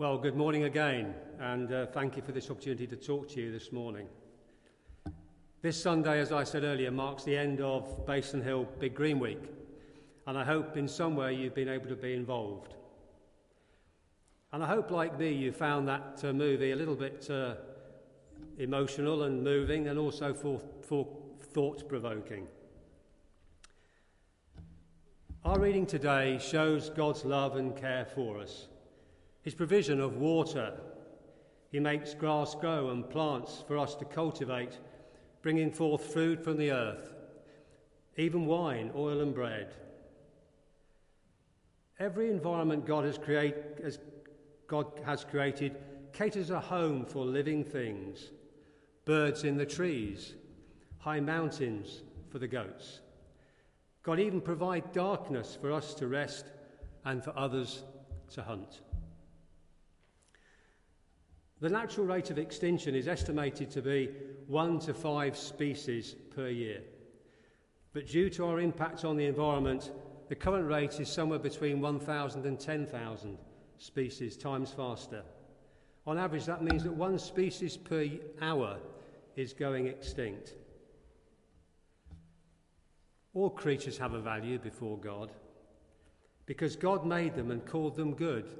Well, 0.00 0.16
good 0.16 0.34
morning 0.34 0.64
again, 0.64 1.14
and 1.40 1.70
uh, 1.70 1.84
thank 1.84 2.16
you 2.16 2.22
for 2.22 2.32
this 2.32 2.50
opportunity 2.50 2.86
to 2.86 2.96
talk 2.96 3.28
to 3.32 3.40
you 3.42 3.52
this 3.52 3.70
morning. 3.70 4.06
This 5.60 5.82
Sunday, 5.82 6.20
as 6.20 6.32
I 6.32 6.42
said 6.42 6.64
earlier, 6.64 6.90
marks 6.90 7.24
the 7.24 7.36
end 7.36 7.60
of 7.60 8.06
Bayston 8.06 8.42
Hill 8.42 8.66
Big 8.78 8.94
Green 8.94 9.18
Week, 9.18 9.42
and 10.26 10.38
I 10.38 10.42
hope 10.42 10.78
in 10.78 10.88
some 10.88 11.16
way 11.16 11.34
you've 11.34 11.54
been 11.54 11.68
able 11.68 11.86
to 11.88 11.96
be 11.96 12.14
involved. 12.14 12.76
And 14.54 14.64
I 14.64 14.68
hope, 14.68 14.90
like 14.90 15.18
me, 15.18 15.34
you 15.34 15.52
found 15.52 15.86
that 15.88 16.22
uh, 16.24 16.32
movie 16.32 16.70
a 16.70 16.76
little 16.76 16.96
bit 16.96 17.28
uh, 17.28 17.56
emotional 18.56 19.24
and 19.24 19.44
moving, 19.44 19.88
and 19.88 19.98
also 19.98 20.32
for, 20.32 20.62
for 20.80 21.06
thought 21.52 21.86
provoking. 21.90 22.46
Our 25.44 25.60
reading 25.60 25.84
today 25.84 26.38
shows 26.38 26.88
God's 26.88 27.26
love 27.26 27.56
and 27.56 27.76
care 27.76 28.06
for 28.06 28.38
us. 28.38 28.68
His 29.42 29.54
provision 29.54 30.00
of 30.00 30.16
water. 30.16 30.74
He 31.70 31.80
makes 31.80 32.14
grass 32.14 32.54
grow 32.54 32.90
and 32.90 33.08
plants 33.08 33.64
for 33.66 33.78
us 33.78 33.94
to 33.96 34.04
cultivate, 34.04 34.78
bringing 35.42 35.70
forth 35.70 36.12
food 36.12 36.42
from 36.42 36.56
the 36.56 36.72
earth, 36.72 37.14
even 38.16 38.46
wine, 38.46 38.90
oil, 38.94 39.20
and 39.20 39.34
bread. 39.34 39.74
Every 41.98 42.30
environment 42.30 42.86
God 42.86 43.04
has, 43.04 43.18
create, 43.18 43.54
God 44.66 44.86
has 45.04 45.24
created 45.24 45.76
caters 46.12 46.50
a 46.50 46.60
home 46.60 47.04
for 47.04 47.24
living 47.24 47.64
things 47.64 48.30
birds 49.04 49.44
in 49.44 49.56
the 49.56 49.66
trees, 49.66 50.34
high 50.98 51.20
mountains 51.20 52.02
for 52.30 52.38
the 52.38 52.46
goats. 52.46 53.00
God 54.02 54.20
even 54.20 54.40
provides 54.40 54.86
darkness 54.92 55.58
for 55.60 55.72
us 55.72 55.94
to 55.94 56.06
rest 56.06 56.46
and 57.04 57.24
for 57.24 57.36
others 57.36 57.82
to 58.34 58.42
hunt. 58.42 58.82
The 61.60 61.68
natural 61.68 62.06
rate 62.06 62.30
of 62.30 62.38
extinction 62.38 62.94
is 62.94 63.06
estimated 63.06 63.70
to 63.72 63.82
be 63.82 64.08
one 64.46 64.78
to 64.80 64.94
five 64.94 65.36
species 65.36 66.16
per 66.34 66.48
year. 66.48 66.80
But 67.92 68.06
due 68.06 68.30
to 68.30 68.46
our 68.46 68.60
impact 68.60 69.04
on 69.04 69.16
the 69.16 69.26
environment, 69.26 69.92
the 70.28 70.36
current 70.36 70.66
rate 70.68 71.00
is 71.00 71.10
somewhere 71.10 71.38
between 71.38 71.80
1,000 71.80 72.46
and 72.46 72.58
10,000 72.58 73.38
species 73.76 74.36
times 74.36 74.70
faster. 74.70 75.22
On 76.06 76.16
average, 76.16 76.46
that 76.46 76.62
means 76.62 76.82
that 76.84 76.92
one 76.92 77.18
species 77.18 77.76
per 77.76 78.08
hour 78.40 78.78
is 79.36 79.52
going 79.52 79.86
extinct. 79.86 80.54
All 83.34 83.50
creatures 83.50 83.98
have 83.98 84.14
a 84.14 84.20
value 84.20 84.58
before 84.58 84.98
God 84.98 85.32
because 86.46 86.74
God 86.74 87.04
made 87.06 87.34
them 87.34 87.50
and 87.50 87.64
called 87.64 87.96
them 87.96 88.14
good, 88.14 88.50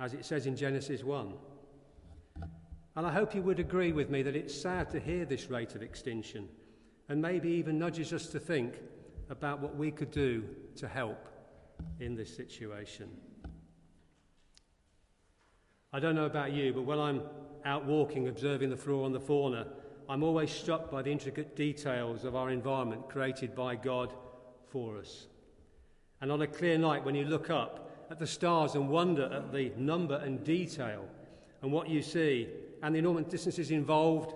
as 0.00 0.12
it 0.12 0.24
says 0.24 0.46
in 0.46 0.56
Genesis 0.56 1.04
1. 1.04 1.32
And 2.96 3.06
I 3.06 3.12
hope 3.12 3.34
you 3.34 3.42
would 3.42 3.60
agree 3.60 3.92
with 3.92 4.08
me 4.08 4.22
that 4.22 4.34
it's 4.34 4.54
sad 4.54 4.88
to 4.90 5.00
hear 5.00 5.26
this 5.26 5.50
rate 5.50 5.74
of 5.74 5.82
extinction 5.82 6.48
and 7.08 7.20
maybe 7.20 7.50
even 7.50 7.78
nudges 7.78 8.12
us 8.12 8.26
to 8.28 8.40
think 8.40 8.80
about 9.28 9.60
what 9.60 9.76
we 9.76 9.90
could 9.90 10.10
do 10.10 10.44
to 10.76 10.88
help 10.88 11.28
in 12.00 12.14
this 12.14 12.34
situation. 12.34 13.10
I 15.92 16.00
don't 16.00 16.14
know 16.14 16.24
about 16.24 16.52
you, 16.52 16.72
but 16.72 16.82
when 16.82 16.98
I'm 16.98 17.22
out 17.64 17.84
walking, 17.84 18.28
observing 18.28 18.70
the 18.70 18.76
flora 18.76 19.06
and 19.06 19.14
the 19.14 19.20
fauna, 19.20 19.66
I'm 20.08 20.22
always 20.22 20.50
struck 20.50 20.90
by 20.90 21.02
the 21.02 21.12
intricate 21.12 21.54
details 21.54 22.24
of 22.24 22.34
our 22.34 22.50
environment 22.50 23.08
created 23.08 23.54
by 23.54 23.76
God 23.76 24.14
for 24.68 24.98
us. 24.98 25.26
And 26.20 26.32
on 26.32 26.42
a 26.42 26.46
clear 26.46 26.78
night, 26.78 27.04
when 27.04 27.14
you 27.14 27.24
look 27.24 27.50
up 27.50 28.06
at 28.10 28.18
the 28.18 28.26
stars 28.26 28.74
and 28.74 28.88
wonder 28.88 29.24
at 29.32 29.52
the 29.52 29.72
number 29.76 30.16
and 30.16 30.42
detail 30.44 31.06
and 31.60 31.72
what 31.72 31.88
you 31.88 32.02
see, 32.02 32.48
and 32.82 32.94
the 32.94 32.98
enormous 32.98 33.26
distances 33.26 33.70
involved, 33.70 34.34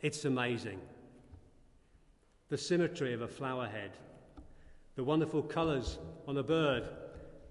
it's 0.00 0.24
amazing. 0.24 0.80
The 2.48 2.58
symmetry 2.58 3.12
of 3.14 3.22
a 3.22 3.28
flower 3.28 3.66
head, 3.66 3.92
the 4.96 5.04
wonderful 5.04 5.42
colours 5.42 5.98
on 6.26 6.36
a 6.36 6.42
bird, 6.42 6.88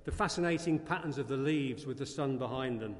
the 0.05 0.11
fascinating 0.11 0.79
patterns 0.79 1.17
of 1.17 1.27
the 1.27 1.37
leaves 1.37 1.85
with 1.85 1.97
the 1.97 2.05
sun 2.05 2.37
behind 2.37 2.79
them, 2.79 2.95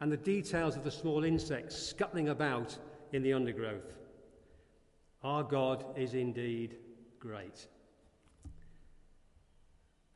and 0.00 0.10
the 0.10 0.16
details 0.16 0.76
of 0.76 0.84
the 0.84 0.90
small 0.90 1.24
insects 1.24 1.76
scuttling 1.76 2.28
about 2.28 2.76
in 3.12 3.22
the 3.22 3.32
undergrowth. 3.32 3.98
Our 5.22 5.42
God 5.42 5.84
is 5.96 6.14
indeed 6.14 6.76
great. 7.18 7.66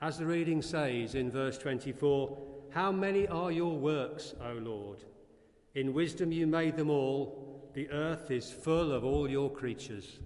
As 0.01 0.19
the 0.19 0.27
reading 0.27 0.63
says 0.63 1.15
in 1.15 1.31
verse 1.31 1.59
24, 1.59 2.39
How 2.71 2.91
many 2.91 3.27
are 3.29 3.53
your 3.53 3.77
works, 3.77 4.35
O 4.43 4.55
Lord? 4.55 5.05
In 5.75 5.95
wisdom 5.95 6.33
you 6.33 6.47
made 6.47 6.77
them 6.77 6.91
all. 6.91 7.71
The 7.75 7.91
earth 7.91 8.31
is 8.31 8.51
full 8.51 8.93
of 8.93 9.05
all 9.05 9.29
your 9.29 9.51
creatures. 9.51 10.19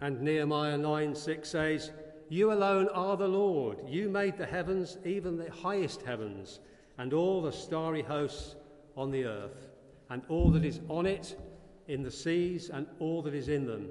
And 0.00 0.20
Nehemiah 0.22 0.78
9 0.78 1.14
6 1.14 1.48
says, 1.48 1.90
You 2.28 2.52
alone 2.52 2.88
are 2.88 3.16
the 3.16 3.28
Lord. 3.28 3.78
You 3.86 4.08
made 4.08 4.36
the 4.36 4.46
heavens, 4.46 4.98
even 5.04 5.36
the 5.36 5.50
highest 5.50 6.02
heavens, 6.02 6.60
and 6.98 7.12
all 7.12 7.42
the 7.42 7.52
starry 7.52 8.02
hosts 8.02 8.56
on 8.96 9.10
the 9.10 9.24
earth, 9.24 9.70
and 10.08 10.22
all 10.28 10.50
that 10.50 10.64
is 10.64 10.80
on 10.88 11.06
it, 11.06 11.38
in 11.86 12.02
the 12.02 12.10
seas, 12.10 12.70
and 12.70 12.86
all 12.98 13.22
that 13.22 13.34
is 13.34 13.48
in 13.48 13.66
them. 13.66 13.90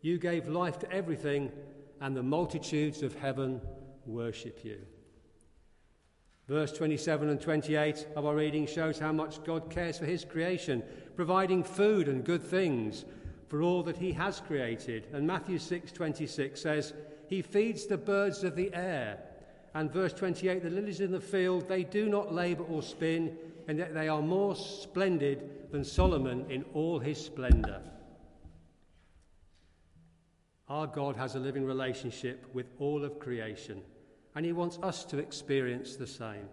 You 0.00 0.18
gave 0.18 0.48
life 0.48 0.78
to 0.80 0.92
everything, 0.92 1.50
and 2.00 2.16
the 2.16 2.22
multitudes 2.22 3.02
of 3.02 3.14
heaven 3.14 3.60
worship 4.06 4.64
you. 4.64 4.78
Verse 6.52 6.72
27 6.72 7.30
and 7.30 7.40
28 7.40 8.08
of 8.14 8.26
our 8.26 8.34
reading 8.34 8.66
shows 8.66 8.98
how 8.98 9.10
much 9.10 9.42
God 9.42 9.70
cares 9.70 9.96
for 9.96 10.04
his 10.04 10.22
creation, 10.22 10.82
providing 11.16 11.64
food 11.64 12.08
and 12.08 12.22
good 12.22 12.42
things 12.42 13.06
for 13.48 13.62
all 13.62 13.82
that 13.84 13.96
he 13.96 14.12
has 14.12 14.40
created. 14.40 15.06
And 15.14 15.26
Matthew 15.26 15.56
6:26 15.56 16.60
says, 16.60 16.92
"He 17.26 17.40
feeds 17.40 17.86
the 17.86 17.96
birds 17.96 18.44
of 18.44 18.54
the 18.54 18.70
air." 18.74 19.18
And 19.72 19.90
verse 19.90 20.12
28, 20.12 20.62
"The 20.62 20.68
lilies 20.68 21.00
in 21.00 21.10
the 21.10 21.22
field, 21.22 21.68
they 21.68 21.84
do 21.84 22.06
not 22.06 22.34
labor 22.34 22.64
or 22.64 22.82
spin, 22.82 23.38
and 23.66 23.78
yet 23.78 23.94
they 23.94 24.08
are 24.08 24.20
more 24.20 24.54
splendid 24.54 25.70
than 25.70 25.84
Solomon 25.84 26.50
in 26.50 26.66
all 26.74 26.98
his 26.98 27.16
splendor." 27.16 27.80
Our 30.68 30.86
God 30.86 31.16
has 31.16 31.34
a 31.34 31.40
living 31.40 31.64
relationship 31.64 32.44
with 32.52 32.66
all 32.78 33.06
of 33.06 33.18
creation 33.18 33.82
and 34.34 34.44
he 34.44 34.52
wants 34.52 34.78
us 34.82 35.04
to 35.06 35.18
experience 35.18 35.96
the 35.96 36.06
same. 36.06 36.48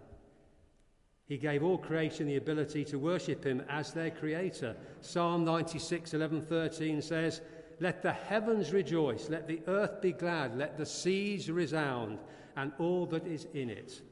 He 1.26 1.38
gave 1.38 1.62
all 1.62 1.78
creation 1.78 2.26
the 2.26 2.36
ability 2.36 2.84
to 2.86 2.98
worship 2.98 3.44
him 3.44 3.62
as 3.68 3.92
their 3.92 4.10
creator. 4.10 4.76
Psalm 5.00 5.44
96, 5.44 6.12
11, 6.12 6.42
13 6.42 7.00
says, 7.00 7.40
Let 7.78 8.02
the 8.02 8.12
heavens 8.12 8.72
rejoice, 8.72 9.30
let 9.30 9.46
the 9.46 9.60
earth 9.68 10.02
be 10.02 10.12
glad, 10.12 10.58
let 10.58 10.76
the 10.76 10.84
seas 10.84 11.48
resound, 11.48 12.18
and 12.56 12.72
all 12.80 13.06
that 13.06 13.26
is 13.28 13.46
in 13.54 13.70
it. 13.70 14.02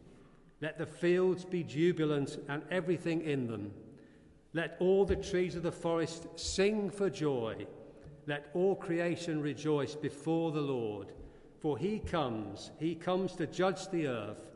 Let 0.61 0.79
the 0.79 0.87
fields 0.87 1.45
be 1.45 1.65
jubilant, 1.65 2.39
and 2.49 2.63
everything 2.71 3.23
in 3.23 3.49
them. 3.49 3.73
Let 4.55 4.77
all 4.79 5.05
the 5.05 5.17
trees 5.17 5.57
of 5.57 5.65
the 5.65 5.73
forest 5.73 6.27
sing 6.37 6.89
for 6.89 7.11
joy. 7.11 7.67
Let 8.27 8.47
all 8.55 8.77
creation 8.77 9.43
rejoice 9.43 9.95
before 9.95 10.53
the 10.53 10.61
Lord. 10.61 11.13
For 11.61 11.77
he 11.77 11.99
comes, 11.99 12.71
he 12.79 12.95
comes 12.95 13.35
to 13.37 13.47
judge 13.47 13.89
the 13.89 14.07
earth. 14.07 14.51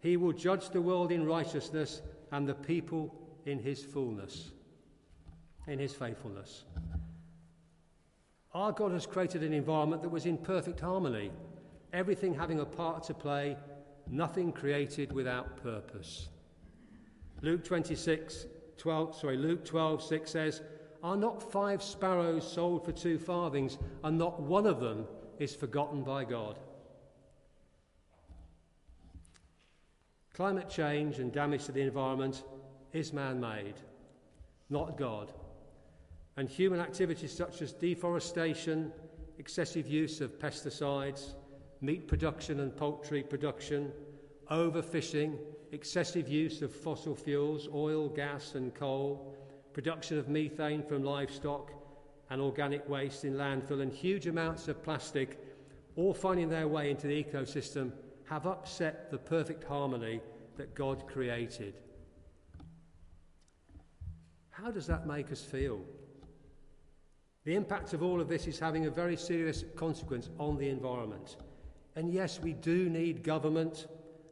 He 0.00 0.16
will 0.16 0.32
judge 0.32 0.70
the 0.70 0.80
world 0.80 1.12
in 1.12 1.26
righteousness 1.26 2.02
and 2.32 2.48
the 2.48 2.54
people 2.54 3.14
in 3.46 3.58
his 3.58 3.84
fullness, 3.84 4.50
in 5.66 5.78
his 5.78 5.94
faithfulness. 5.94 6.64
Our 8.52 8.72
God 8.72 8.92
has 8.92 9.06
created 9.06 9.44
an 9.44 9.52
environment 9.52 10.02
that 10.02 10.08
was 10.08 10.26
in 10.26 10.38
perfect 10.38 10.80
harmony, 10.80 11.30
everything 11.92 12.34
having 12.34 12.60
a 12.60 12.64
part 12.64 13.04
to 13.04 13.14
play, 13.14 13.56
nothing 14.08 14.50
created 14.50 15.12
without 15.12 15.56
purpose. 15.62 16.30
Luke 17.42 17.64
26, 17.64 18.46
12, 18.76 19.16
sorry, 19.16 19.36
Luke 19.36 19.64
12, 19.64 20.02
6 20.02 20.30
says, 20.30 20.62
Are 21.02 21.16
not 21.16 21.52
five 21.52 21.80
sparrows 21.80 22.50
sold 22.50 22.84
for 22.84 22.92
two 22.92 23.18
farthings, 23.18 23.78
and 24.02 24.18
not 24.18 24.40
one 24.40 24.66
of 24.66 24.80
them 24.80 25.06
is 25.40 25.54
forgotten 25.54 26.02
by 26.02 26.22
God. 26.22 26.58
Climate 30.34 30.68
change 30.68 31.18
and 31.18 31.32
damage 31.32 31.64
to 31.64 31.72
the 31.72 31.80
environment 31.80 32.44
is 32.92 33.12
man 33.12 33.40
made, 33.40 33.74
not 34.68 34.96
God. 34.96 35.32
And 36.36 36.48
human 36.48 36.78
activities 36.78 37.32
such 37.32 37.62
as 37.62 37.72
deforestation, 37.72 38.92
excessive 39.38 39.86
use 39.86 40.20
of 40.20 40.38
pesticides, 40.38 41.34
meat 41.80 42.06
production 42.06 42.60
and 42.60 42.76
poultry 42.76 43.22
production, 43.22 43.90
overfishing, 44.50 45.38
excessive 45.72 46.28
use 46.28 46.60
of 46.60 46.74
fossil 46.74 47.16
fuels, 47.16 47.66
oil, 47.72 48.08
gas, 48.08 48.54
and 48.54 48.74
coal, 48.74 49.34
production 49.72 50.18
of 50.18 50.28
methane 50.28 50.82
from 50.82 51.02
livestock, 51.02 51.72
and 52.30 52.40
organic 52.40 52.88
waste 52.88 53.24
in 53.24 53.34
landfill 53.34 53.82
and 53.82 53.92
huge 53.92 54.26
amounts 54.26 54.68
of 54.68 54.82
plastic 54.82 55.38
all 55.96 56.14
finding 56.14 56.48
their 56.48 56.68
way 56.68 56.90
into 56.90 57.06
the 57.06 57.24
ecosystem 57.24 57.92
have 58.24 58.46
upset 58.46 59.10
the 59.10 59.18
perfect 59.18 59.64
harmony 59.64 60.20
that 60.56 60.74
God 60.74 61.06
created. 61.08 61.74
How 64.50 64.70
does 64.70 64.86
that 64.86 65.06
make 65.06 65.32
us 65.32 65.42
feel? 65.42 65.80
The 67.44 67.56
impact 67.56 67.94
of 67.94 68.02
all 68.02 68.20
of 68.20 68.28
this 68.28 68.46
is 68.46 68.58
having 68.58 68.86
a 68.86 68.90
very 68.90 69.16
serious 69.16 69.64
consequence 69.74 70.28
on 70.38 70.58
the 70.58 70.68
environment. 70.68 71.38
And 71.96 72.12
yes, 72.12 72.38
we 72.40 72.52
do 72.52 72.88
need 72.88 73.24
government 73.24 73.88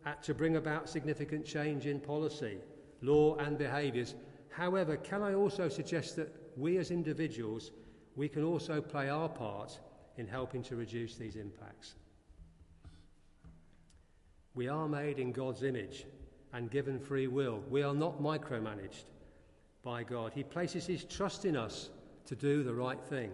uh, 0.06 0.12
to 0.22 0.34
bring 0.34 0.56
about 0.56 0.88
significant 0.88 1.44
change 1.44 1.86
in 1.86 1.98
policy, 1.98 2.58
law, 3.02 3.36
and 3.36 3.58
behaviours. 3.58 4.14
However, 4.50 4.96
can 4.96 5.22
I 5.22 5.34
also 5.34 5.68
suggest 5.68 6.16
that 6.16 6.32
we 6.56 6.76
as 6.76 6.90
individuals, 6.90 7.72
we 8.18 8.28
can 8.28 8.42
also 8.42 8.80
play 8.80 9.08
our 9.08 9.28
part 9.28 9.78
in 10.16 10.26
helping 10.26 10.60
to 10.64 10.74
reduce 10.74 11.14
these 11.14 11.36
impacts? 11.36 11.94
We 14.54 14.66
are 14.66 14.88
made 14.88 15.20
in 15.20 15.30
God's 15.30 15.62
image 15.62 16.04
and 16.52 16.68
given 16.68 16.98
free 16.98 17.28
will. 17.28 17.62
We 17.70 17.84
are 17.84 17.94
not 17.94 18.20
micromanaged 18.20 19.04
by 19.84 20.02
God. 20.02 20.32
He 20.34 20.42
places 20.42 20.84
His 20.84 21.04
trust 21.04 21.44
in 21.44 21.56
us 21.56 21.90
to 22.26 22.34
do 22.34 22.64
the 22.64 22.74
right 22.74 23.00
thing. 23.00 23.30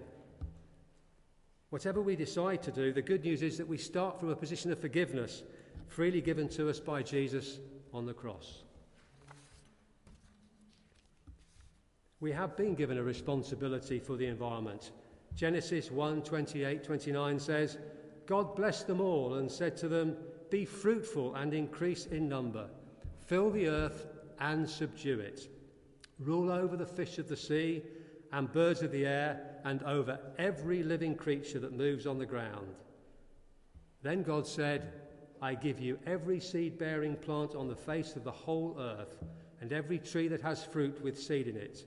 Whatever 1.71 2.03
we 2.03 2.15
decide 2.15 2.63
to 2.65 2.71
do, 2.71 2.93
the 2.93 3.01
good 3.01 3.25
news 3.25 3.41
is 3.41 3.57
that 3.57 3.67
we 3.67 3.79
start 3.79 4.21
from 4.21 4.29
a 4.29 4.37
position 4.37 4.71
of 4.71 4.79
forgiveness 4.79 5.45
freely 5.89 6.21
given 6.21 6.47
to 6.51 6.69
us 6.69 6.79
by 6.79 7.03
Jesus 7.03 7.59
on 7.95 8.05
the 8.05 8.13
cross. 8.13 8.65
We 12.21 12.33
have 12.33 12.57
been 12.57 12.75
given 12.75 12.99
a 12.99 13.03
responsibility 13.03 13.99
for 13.99 14.17
the 14.17 14.27
environment. 14.27 14.93
Genesis 15.35 15.91
1 15.91 16.23
28 16.23 16.85
29 16.85 17.39
says, 17.39 17.79
God 18.27 18.57
blessed 18.57 18.87
them 18.87 19.01
all 19.01 19.35
and 19.35 19.51
said 19.51 19.77
to 19.79 19.89
them, 19.89 20.17
Be 20.51 20.65
fruitful 20.65 21.35
and 21.35 21.53
increase 21.53 22.07
in 22.07 22.29
number, 22.29 22.69
fill 23.27 23.51
the 23.51 23.69
earth 23.69 24.07
and 24.41 24.69
subdue 24.69 25.21
it, 25.21 25.49
rule 26.19 26.51
over 26.51 26.77
the 26.77 26.87
fish 26.87 27.19
of 27.19 27.29
the 27.29 27.37
sea 27.37 27.83
and 28.33 28.53
birds 28.53 28.83
of 28.83 28.91
the 28.91 29.07
air, 29.07 29.61
and 29.65 29.83
over 29.85 30.19
every 30.39 30.83
living 30.83 31.15
creature 31.15 31.61
that 31.61 31.73
moves 31.73 32.05
on 32.05 32.19
the 32.19 32.27
ground. 32.27 32.75
Then 34.03 34.25
God 34.25 34.47
said, 34.47 34.93
I 35.41 35.55
give 35.55 35.79
you 35.79 35.99
every 36.05 36.41
seed 36.41 36.77
bearing 36.77 37.15
plant 37.15 37.55
on 37.55 37.69
the 37.69 37.77
face 37.77 38.17
of 38.17 38.25
the 38.25 38.33
whole 38.33 38.77
earth, 38.79 39.19
and 39.61 39.73
every 39.73 39.99
tree 39.99 40.27
that 40.29 40.43
has 40.43 40.65
fruit 40.65 41.01
with 41.01 41.19
seed 41.19 41.47
in 41.47 41.57
it. 41.57 41.85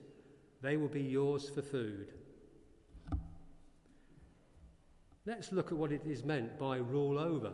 They 0.60 0.76
will 0.76 0.88
be 0.88 1.02
yours 1.02 1.48
for 1.48 1.62
food. 1.62 2.12
Let's 5.26 5.52
look 5.52 5.72
at 5.72 5.78
what 5.78 5.92
it 5.92 6.02
is 6.06 6.24
meant 6.24 6.58
by 6.58 6.78
rule 6.78 7.18
over. 7.18 7.52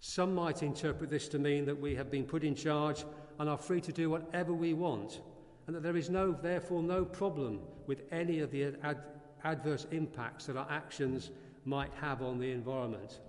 Some 0.00 0.34
might 0.34 0.62
interpret 0.62 1.10
this 1.10 1.28
to 1.28 1.38
mean 1.38 1.64
that 1.66 1.80
we 1.80 1.94
have 1.94 2.10
been 2.10 2.24
put 2.24 2.42
in 2.42 2.56
charge 2.56 3.04
and 3.38 3.48
are 3.48 3.56
free 3.56 3.80
to 3.82 3.92
do 3.92 4.10
whatever 4.10 4.52
we 4.52 4.74
want 4.74 5.20
and 5.66 5.76
that 5.76 5.82
there 5.82 5.96
is 5.96 6.10
no, 6.10 6.32
therefore 6.32 6.82
no 6.82 7.04
problem 7.04 7.60
with 7.86 8.02
any 8.10 8.40
of 8.40 8.50
the 8.50 8.74
ad- 8.82 9.04
adverse 9.44 9.86
impacts 9.92 10.46
that 10.46 10.56
our 10.56 10.66
actions 10.70 11.30
might 11.64 11.92
have 12.00 12.22
on 12.22 12.38
the 12.38 12.50
environment. 12.50 13.20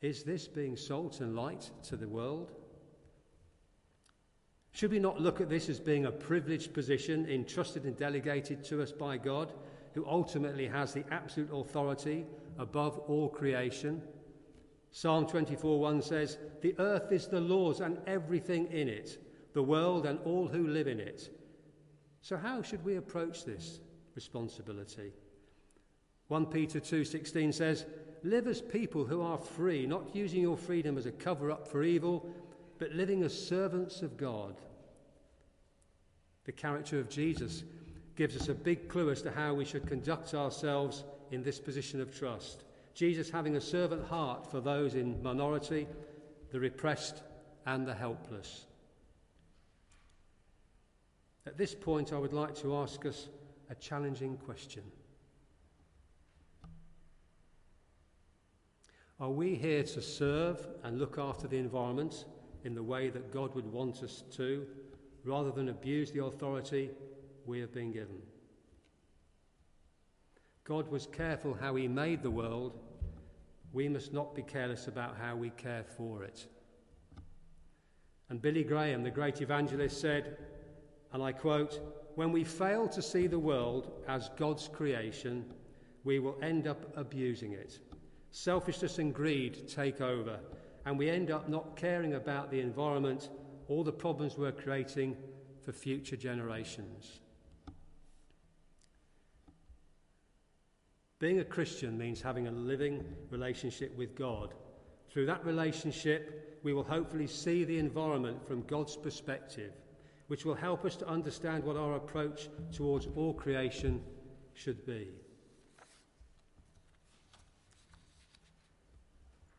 Is 0.00 0.24
this 0.24 0.48
being 0.48 0.76
salt 0.76 1.20
and 1.20 1.36
light 1.36 1.70
to 1.84 1.96
the 1.96 2.08
world? 2.08 2.52
Should 4.72 4.92
we 4.92 4.98
not 4.98 5.20
look 5.20 5.40
at 5.40 5.48
this 5.48 5.68
as 5.68 5.80
being 5.80 6.06
a 6.06 6.12
privileged 6.12 6.74
position 6.74 7.26
entrusted 7.28 7.84
and 7.84 7.96
delegated 7.96 8.64
to 8.64 8.82
us 8.82 8.92
by 8.92 9.16
God, 9.16 9.52
who 9.94 10.06
ultimately 10.06 10.66
has 10.66 10.92
the 10.92 11.04
absolute 11.10 11.50
authority 11.52 12.26
above 12.58 12.98
all 12.98 13.28
creation? 13.28 14.02
Psalm 14.90 15.26
24:1 15.26 16.02
says, 16.02 16.38
"The 16.60 16.74
earth 16.78 17.12
is 17.12 17.28
the 17.28 17.40
Lord's 17.40 17.80
and 17.80 17.98
everything 18.06 18.66
in 18.66 18.88
it." 18.88 19.18
the 19.52 19.62
world 19.62 20.06
and 20.06 20.18
all 20.20 20.48
who 20.48 20.66
live 20.66 20.86
in 20.86 21.00
it. 21.00 21.30
So 22.20 22.36
how 22.36 22.62
should 22.62 22.84
we 22.84 22.96
approach 22.96 23.44
this 23.44 23.80
responsibility? 24.14 25.12
1 26.28 26.46
Peter 26.46 26.80
2:16 26.80 27.52
says, 27.52 27.84
"Live 28.22 28.46
as 28.46 28.62
people 28.62 29.04
who 29.04 29.20
are 29.20 29.38
free, 29.38 29.86
not 29.86 30.14
using 30.14 30.40
your 30.40 30.56
freedom 30.56 30.96
as 30.96 31.06
a 31.06 31.12
cover-up 31.12 31.66
for 31.66 31.82
evil, 31.82 32.32
but 32.82 32.90
living 32.94 33.22
as 33.22 33.46
servants 33.46 34.02
of 34.02 34.16
God." 34.16 34.60
The 36.46 36.50
character 36.52 36.98
of 36.98 37.08
Jesus 37.08 37.62
gives 38.16 38.34
us 38.34 38.48
a 38.48 38.54
big 38.54 38.88
clue 38.88 39.08
as 39.12 39.22
to 39.22 39.30
how 39.30 39.54
we 39.54 39.64
should 39.64 39.86
conduct 39.86 40.34
ourselves 40.34 41.04
in 41.30 41.44
this 41.44 41.60
position 41.60 42.00
of 42.00 42.12
trust. 42.12 42.64
Jesus 42.92 43.30
having 43.30 43.54
a 43.54 43.60
servant 43.60 44.02
heart 44.06 44.50
for 44.50 44.60
those 44.60 44.96
in 44.96 45.22
minority, 45.22 45.86
the 46.50 46.58
repressed, 46.58 47.22
and 47.66 47.86
the 47.86 47.94
helpless. 47.94 48.66
At 51.46 51.56
this 51.56 51.76
point, 51.76 52.12
I 52.12 52.18
would 52.18 52.32
like 52.32 52.56
to 52.56 52.74
ask 52.74 53.06
us 53.06 53.28
a 53.70 53.76
challenging 53.76 54.38
question. 54.38 54.82
Are 59.20 59.30
we 59.30 59.54
here 59.54 59.84
to 59.84 60.02
serve 60.02 60.66
and 60.82 60.98
look 60.98 61.16
after 61.16 61.46
the 61.46 61.58
environment 61.58 62.24
in 62.64 62.74
the 62.74 62.82
way 62.82 63.10
that 63.10 63.32
God 63.32 63.54
would 63.54 63.70
want 63.70 64.02
us 64.02 64.24
to, 64.32 64.66
rather 65.24 65.50
than 65.50 65.68
abuse 65.68 66.10
the 66.10 66.24
authority 66.24 66.90
we 67.46 67.60
have 67.60 67.72
been 67.72 67.92
given? 67.92 68.20
God 70.64 70.90
was 70.90 71.06
careful 71.06 71.54
how 71.54 71.74
He 71.74 71.88
made 71.88 72.22
the 72.22 72.30
world. 72.30 72.78
We 73.72 73.88
must 73.88 74.12
not 74.12 74.34
be 74.34 74.42
careless 74.42 74.86
about 74.86 75.16
how 75.16 75.34
we 75.34 75.50
care 75.50 75.84
for 75.96 76.22
it. 76.22 76.46
And 78.28 78.40
Billy 78.40 78.64
Graham, 78.64 79.02
the 79.02 79.10
great 79.10 79.40
evangelist, 79.40 80.00
said, 80.00 80.38
and 81.12 81.22
I 81.22 81.32
quote, 81.32 81.80
When 82.14 82.32
we 82.32 82.44
fail 82.44 82.88
to 82.88 83.02
see 83.02 83.26
the 83.26 83.38
world 83.38 84.02
as 84.08 84.30
God's 84.36 84.68
creation, 84.68 85.44
we 86.04 86.18
will 86.18 86.38
end 86.42 86.66
up 86.66 86.96
abusing 86.96 87.52
it. 87.52 87.78
Selfishness 88.30 88.98
and 88.98 89.12
greed 89.12 89.68
take 89.68 90.00
over, 90.00 90.38
and 90.84 90.98
we 90.98 91.08
end 91.08 91.30
up 91.30 91.48
not 91.48 91.76
caring 91.76 92.14
about 92.14 92.50
the 92.50 92.60
environment 92.60 93.30
or 93.68 93.84
the 93.84 93.92
problems 93.92 94.36
we're 94.36 94.52
creating 94.52 95.16
for 95.64 95.72
future 95.72 96.16
generations. 96.16 97.20
Being 101.18 101.38
a 101.38 101.44
Christian 101.44 101.96
means 101.96 102.20
having 102.20 102.48
a 102.48 102.50
living 102.50 103.04
relationship 103.30 103.96
with 103.96 104.16
God. 104.16 104.54
Through 105.08 105.26
that 105.26 105.44
relationship, 105.44 106.58
we 106.64 106.72
will 106.72 106.82
hopefully 106.82 107.28
see 107.28 107.64
the 107.64 107.78
environment 107.78 108.44
from 108.46 108.62
God's 108.62 108.96
perspective 108.96 109.72
which 110.32 110.46
will 110.46 110.54
help 110.54 110.86
us 110.86 110.96
to 110.96 111.06
understand 111.06 111.62
what 111.62 111.76
our 111.76 111.96
approach 111.96 112.48
towards 112.72 113.06
all 113.16 113.34
creation 113.34 114.02
should 114.54 114.86
be. 114.86 115.08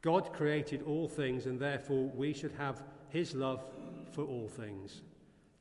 God 0.03 0.31
created 0.33 0.83
all 0.83 1.07
things, 1.07 1.47
and 1.47 1.59
therefore 1.59 2.11
we 2.13 2.31
should 2.33 2.51
have 2.51 2.83
his 3.09 3.33
love 3.33 3.63
for 4.11 4.23
all 4.23 4.47
things. 4.47 5.01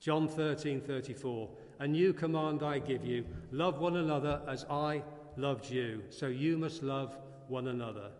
John 0.00 0.28
13:34 0.28 1.48
A 1.78 1.88
new 1.88 2.12
command 2.12 2.62
I 2.62 2.78
give 2.78 3.06
you 3.06 3.24
love 3.52 3.80
one 3.80 3.96
another 3.96 4.42
as 4.46 4.64
I 4.68 5.02
loved 5.38 5.70
you 5.70 6.02
so 6.10 6.26
you 6.26 6.58
must 6.58 6.82
love 6.82 7.16
one 7.48 7.68
another 7.68 8.10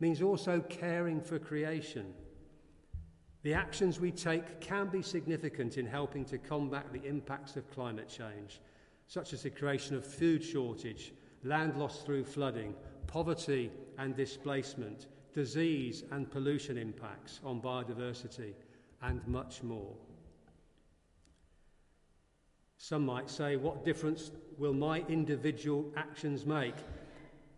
means 0.00 0.20
also 0.20 0.60
caring 0.62 1.20
for 1.20 1.38
creation 1.38 2.12
the 3.42 3.54
actions 3.54 3.98
we 3.98 4.10
take 4.10 4.60
can 4.60 4.88
be 4.88 5.00
significant 5.00 5.78
in 5.78 5.86
helping 5.86 6.24
to 6.26 6.36
combat 6.38 6.92
the 6.92 7.02
impacts 7.06 7.56
of 7.56 7.70
climate 7.70 8.08
change, 8.08 8.60
such 9.06 9.32
as 9.32 9.42
the 9.42 9.50
creation 9.50 9.96
of 9.96 10.04
food 10.04 10.44
shortage, 10.44 11.14
land 11.42 11.78
loss 11.78 12.02
through 12.02 12.24
flooding, 12.24 12.74
poverty 13.06 13.70
and 13.96 14.14
displacement, 14.14 15.06
disease 15.32 16.04
and 16.10 16.30
pollution 16.30 16.76
impacts 16.76 17.40
on 17.44 17.60
biodiversity, 17.60 18.54
and 19.02 19.26
much 19.26 19.62
more. 19.62 19.94
Some 22.76 23.06
might 23.06 23.30
say, 23.30 23.56
What 23.56 23.84
difference 23.84 24.30
will 24.58 24.74
my 24.74 25.04
individual 25.08 25.92
actions 25.96 26.46
make? 26.46 26.74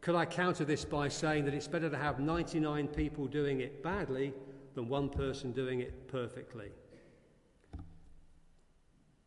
Could 0.00 0.14
I 0.16 0.24
counter 0.24 0.64
this 0.64 0.84
by 0.84 1.08
saying 1.08 1.44
that 1.44 1.54
it's 1.54 1.68
better 1.68 1.88
to 1.88 1.96
have 1.96 2.18
99 2.18 2.88
people 2.88 3.26
doing 3.26 3.60
it 3.60 3.82
badly 3.82 4.32
than 4.74 4.88
one 4.88 5.08
person 5.08 5.52
doing 5.52 5.80
it 5.80 6.08
perfectly. 6.08 6.70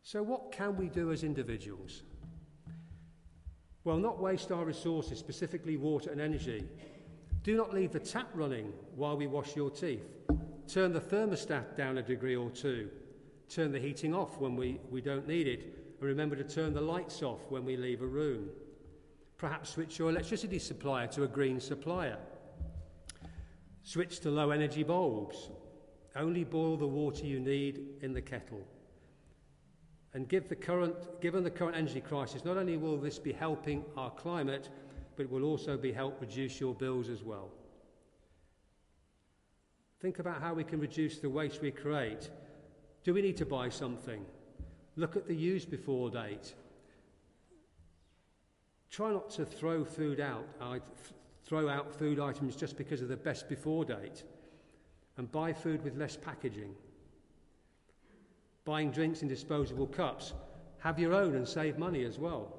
So, 0.02 0.22
what 0.22 0.52
can 0.52 0.76
we 0.76 0.88
do 0.88 1.12
as 1.12 1.24
individuals? 1.24 2.02
Well, 3.84 3.98
not 3.98 4.20
waste 4.20 4.52
our 4.52 4.64
resources, 4.64 5.18
specifically 5.18 5.76
water 5.76 6.10
and 6.10 6.20
energy. 6.20 6.64
Do 7.46 7.56
not 7.56 7.72
leave 7.72 7.92
the 7.92 8.00
tap 8.00 8.28
running 8.34 8.72
while 8.96 9.16
we 9.16 9.28
wash 9.28 9.54
your 9.54 9.70
teeth. 9.70 10.02
Turn 10.66 10.92
the 10.92 11.00
thermostat 11.00 11.76
down 11.76 11.96
a 11.96 12.02
degree 12.02 12.34
or 12.34 12.50
two. 12.50 12.90
Turn 13.48 13.70
the 13.70 13.78
heating 13.78 14.12
off 14.12 14.40
when 14.40 14.56
we, 14.56 14.80
we 14.90 15.00
don't 15.00 15.28
need 15.28 15.46
it. 15.46 15.60
And 16.00 16.08
remember 16.08 16.34
to 16.34 16.42
turn 16.42 16.74
the 16.74 16.80
lights 16.80 17.22
off 17.22 17.38
when 17.48 17.64
we 17.64 17.76
leave 17.76 18.02
a 18.02 18.06
room. 18.06 18.48
Perhaps 19.38 19.70
switch 19.70 19.96
your 19.96 20.10
electricity 20.10 20.58
supplier 20.58 21.06
to 21.06 21.22
a 21.22 21.28
green 21.28 21.60
supplier 21.60 22.18
switch 23.84 24.18
to 24.18 24.30
low 24.32 24.50
energy 24.50 24.82
bulbs, 24.82 25.50
Only 26.16 26.42
boil 26.42 26.76
the 26.76 26.88
water 26.88 27.24
you 27.24 27.38
need 27.38 27.86
in 28.02 28.12
the 28.12 28.20
kettle. 28.20 28.66
And 30.14 30.28
give 30.28 30.48
the 30.48 30.56
current, 30.56 31.20
given 31.20 31.44
the 31.44 31.50
current 31.50 31.76
energy 31.76 32.00
crisis, 32.00 32.44
not 32.44 32.56
only 32.56 32.76
will 32.76 32.96
this 32.96 33.20
be 33.20 33.32
helping 33.32 33.84
our 33.96 34.10
climate, 34.10 34.70
but 35.16 35.24
it 35.24 35.30
will 35.30 35.44
also 35.44 35.76
be 35.76 35.92
help 35.92 36.20
reduce 36.20 36.60
your 36.60 36.74
bills 36.74 37.08
as 37.08 37.22
well. 37.22 37.50
Think 40.00 40.18
about 40.18 40.42
how 40.42 40.52
we 40.52 40.64
can 40.64 40.78
reduce 40.78 41.18
the 41.18 41.30
waste 41.30 41.62
we 41.62 41.70
create. 41.70 42.30
Do 43.02 43.14
we 43.14 43.22
need 43.22 43.36
to 43.38 43.46
buy 43.46 43.70
something? 43.70 44.24
Look 44.96 45.16
at 45.16 45.26
the 45.26 45.34
use 45.34 45.64
before 45.64 46.10
date. 46.10 46.54
Try 48.90 49.10
not 49.10 49.30
to 49.30 49.44
throw 49.44 49.84
food 49.84 50.20
out, 50.20 50.46
throw 51.44 51.68
out 51.68 51.94
food 51.94 52.20
items 52.20 52.56
just 52.56 52.76
because 52.76 53.02
of 53.02 53.08
the 53.08 53.16
best 53.16 53.48
before 53.48 53.84
date, 53.84 54.24
and 55.16 55.30
buy 55.32 55.52
food 55.52 55.82
with 55.82 55.96
less 55.96 56.16
packaging. 56.16 56.74
Buying 58.64 58.90
drinks 58.90 59.22
in 59.22 59.28
disposable 59.28 59.86
cups, 59.86 60.34
have 60.78 60.98
your 60.98 61.14
own 61.14 61.34
and 61.34 61.48
save 61.48 61.78
money 61.78 62.04
as 62.04 62.18
well. 62.18 62.58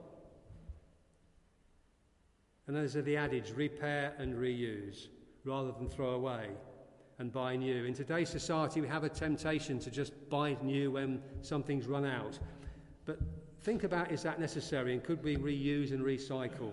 And 2.67 2.75
there's 2.75 2.93
the 2.93 3.15
adage 3.15 3.53
repair 3.55 4.13
and 4.17 4.35
reuse 4.35 5.07
rather 5.45 5.71
than 5.71 5.89
throw 5.89 6.11
away 6.11 6.49
and 7.19 7.31
buy 7.31 7.55
new. 7.55 7.85
In 7.85 7.93
today's 7.93 8.29
society, 8.29 8.81
we 8.81 8.87
have 8.87 9.05
a 9.05 9.09
temptation 9.09 9.79
to 9.79 9.89
just 9.89 10.11
buy 10.29 10.57
new 10.61 10.91
when 10.91 11.21
something's 11.41 11.87
run 11.87 12.05
out. 12.05 12.37
But 13.05 13.19
think 13.61 13.85
about 13.85 14.11
is 14.11 14.21
that 14.23 14.39
necessary 14.39 14.93
and 14.93 15.03
could 15.03 15.23
we 15.23 15.37
reuse 15.37 15.91
and 15.91 16.03
recycle? 16.03 16.71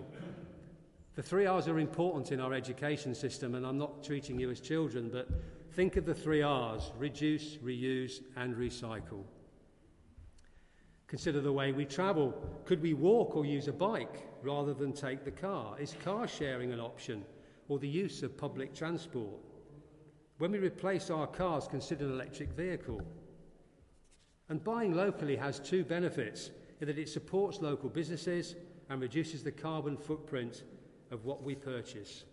The 1.15 1.23
three 1.23 1.45
R's 1.45 1.69
are 1.69 1.79
important 1.79 2.33
in 2.33 2.41
our 2.41 2.53
education 2.53 3.15
system, 3.15 3.55
and 3.55 3.65
I'm 3.65 3.77
not 3.77 4.03
treating 4.03 4.37
you 4.37 4.51
as 4.51 4.59
children, 4.59 5.09
but 5.09 5.29
think 5.71 5.95
of 5.95 6.05
the 6.05 6.13
three 6.13 6.41
R's 6.41 6.91
reduce, 6.97 7.55
reuse, 7.55 8.19
and 8.35 8.53
recycle. 8.53 9.23
Consider 11.07 11.39
the 11.39 11.53
way 11.53 11.71
we 11.71 11.85
travel. 11.85 12.33
Could 12.65 12.81
we 12.81 12.93
walk 12.93 13.37
or 13.37 13.45
use 13.45 13.69
a 13.69 13.73
bike 13.73 14.27
rather 14.45 14.73
than 14.73 14.93
take 14.93 15.25
the 15.25 15.31
car? 15.31 15.75
Is 15.79 15.95
car 16.03 16.27
sharing 16.27 16.71
an 16.71 16.79
option 16.79 17.25
or 17.67 17.79
the 17.79 17.87
use 17.87 18.23
of 18.23 18.37
public 18.37 18.73
transport? 18.73 19.39
When 20.37 20.51
we 20.51 20.59
replace 20.59 21.09
our 21.09 21.27
cars, 21.27 21.67
consider 21.67 22.05
an 22.05 22.11
electric 22.11 22.51
vehicle. 22.51 23.01
And 24.49 24.63
buying 24.63 24.93
locally 24.93 25.35
has 25.35 25.59
two 25.59 25.83
benefits 25.83 26.51
in 26.79 26.87
that 26.87 26.99
it 26.99 27.09
supports 27.09 27.61
local 27.61 27.89
businesses 27.89 28.55
and 28.89 29.01
reduces 29.01 29.43
the 29.43 29.51
carbon 29.51 29.97
footprint 29.97 30.63
of 31.09 31.25
what 31.25 31.43
we 31.43 31.55
purchase. 31.55 32.25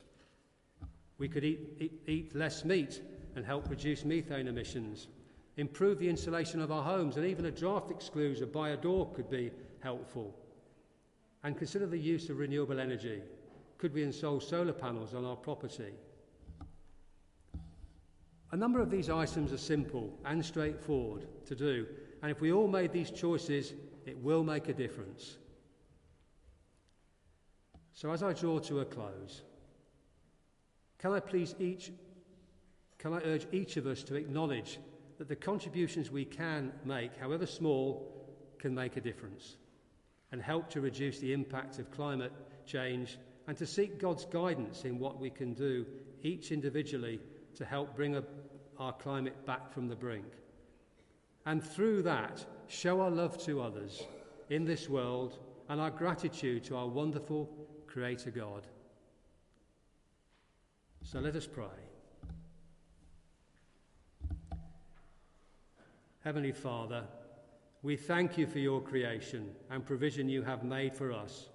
We 1.19 1.29
could 1.29 1.45
eat, 1.45 1.77
eat, 1.79 2.03
eat, 2.07 2.35
less 2.35 2.65
meat 2.65 3.01
and 3.37 3.47
help 3.47 3.71
reduce 3.71 4.05
methane 4.05 4.49
emissions, 4.49 5.09
improve 5.57 5.99
the 5.99 6.09
insulation 6.09 6.61
of 6.61 6.73
our 6.73 6.83
homes, 6.83 7.17
and 7.17 7.25
even 7.25 7.47
a 7.47 7.51
draft 7.51 7.91
excluder 7.91 8.51
by 8.51 8.71
a 8.71 8.77
door 8.77 9.11
could 9.15 9.31
be 9.31 9.51
helpful. 9.81 10.35
And 11.45 11.57
consider 11.57 11.87
the 11.87 11.99
use 11.99 12.29
of 12.29 12.39
renewable 12.39 12.79
energy. 12.79 13.21
Could 13.79 13.95
we 13.95 14.05
install 14.05 14.39
solar 14.41 14.73
panels 14.73 15.13
on 15.13 15.25
our 15.25 15.37
property? 15.37 15.93
A 18.53 18.57
number 18.57 18.81
of 18.81 18.91
these 18.91 19.11
items 19.11 19.53
are 19.53 19.59
simple 19.59 20.17
and 20.25 20.45
straightforward 20.45 21.27
to 21.47 21.55
do, 21.55 21.87
and 22.21 22.31
if 22.31 22.41
we 22.41 22.53
all 22.53 22.69
made 22.69 22.93
these 22.93 23.11
choices, 23.11 23.73
it 24.07 24.17
will 24.19 24.45
make 24.45 24.69
a 24.69 24.75
difference. 24.75 25.39
So, 27.95 28.13
as 28.13 28.23
I 28.23 28.35
draw 28.35 28.59
to 28.61 28.81
a 28.81 28.85
close, 28.85 29.43
can 30.99 31.13
I 31.13 31.21
please 31.21 31.55
each, 31.59 31.93
can 32.99 33.15
I 33.15 33.21
urge 33.25 33.47
each 33.53 33.77
of 33.79 33.87
us 33.87 34.03
to 34.05 34.15
acknowledge 34.15 34.79
that 35.19 35.29
the 35.29 35.37
contributions 35.37 36.11
we 36.11 36.25
can 36.25 36.73
make, 36.85 37.17
however 37.19 37.47
small, 37.47 38.29
can 38.59 38.75
make 38.75 38.97
a 38.97 39.01
difference 39.01 39.57
and 40.33 40.43
help 40.43 40.69
to 40.71 40.81
reduce 40.81 41.19
the 41.19 41.33
impact 41.33 41.79
of 41.79 41.91
climate 41.91 42.33
change 42.67 43.19
and 43.47 43.57
to 43.59 43.67
seek 43.67 44.01
God's 44.01 44.25
guidance 44.25 44.85
in 44.85 44.99
what 44.99 45.21
we 45.21 45.31
can 45.31 45.53
do, 45.53 45.87
each 46.23 46.53
individually, 46.53 47.21
to 47.57 47.65
help 47.65 47.95
bring 47.95 48.17
a, 48.17 48.25
our 48.79 48.93
climate 48.93 49.47
back 49.47 49.73
from 49.73 49.89
the 49.89 49.97
brink. 49.97 50.33
And 51.45 51.63
through 51.63 52.03
that, 52.03 52.45
show 52.69 53.01
our 53.01 53.11
love 53.11 53.37
to 53.45 53.61
others 53.61 54.03
in 54.49 54.65
this 54.65 54.89
world 54.89 55.39
and 55.69 55.81
our 55.81 55.91
gratitude 55.91 56.65
to 56.65 56.77
our 56.77 56.89
wonderful 56.89 57.51
Creator 57.87 58.31
God. 58.31 58.67
So 61.03 61.19
let 61.19 61.37
us 61.37 61.47
pray. 61.47 61.67
Heavenly 66.21 66.53
Father, 66.53 67.05
we 67.83 67.97
thank 67.97 68.39
you 68.39 68.47
for 68.47 68.61
your 68.61 68.81
creation 68.81 69.51
and 69.71 69.85
provision 69.85 70.29
you 70.29 70.43
have 70.43 70.63
made 70.63 70.95
for 70.95 71.13
us, 71.13 71.49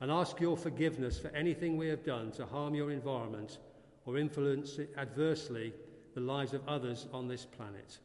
and 0.00 0.10
ask 0.10 0.40
your 0.40 0.56
forgiveness 0.56 1.18
for 1.18 1.28
anything 1.28 1.76
we 1.76 1.88
have 1.88 2.04
done 2.04 2.32
to 2.32 2.44
harm 2.44 2.74
your 2.74 2.90
environment 2.90 3.58
or 4.04 4.18
influence 4.18 4.78
adversely 4.98 5.72
the 6.14 6.20
lives 6.20 6.52
of 6.52 6.68
others 6.68 7.06
on 7.12 7.28
this 7.28 7.44
planet. 7.44 7.98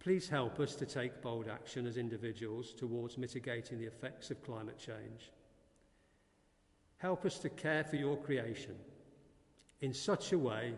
Please 0.00 0.28
help 0.28 0.58
us 0.58 0.74
to 0.74 0.86
take 0.86 1.22
bold 1.22 1.48
action 1.48 1.86
as 1.86 1.96
individuals 1.96 2.72
towards 2.72 3.18
mitigating 3.18 3.78
the 3.78 3.86
effects 3.86 4.30
of 4.30 4.42
climate 4.42 4.78
change. 4.78 5.30
Help 6.96 7.24
us 7.24 7.38
to 7.38 7.48
care 7.50 7.84
for 7.84 7.96
your 7.96 8.16
creation 8.16 8.74
in 9.80 9.92
such 9.92 10.32
a 10.32 10.38
way 10.38 10.72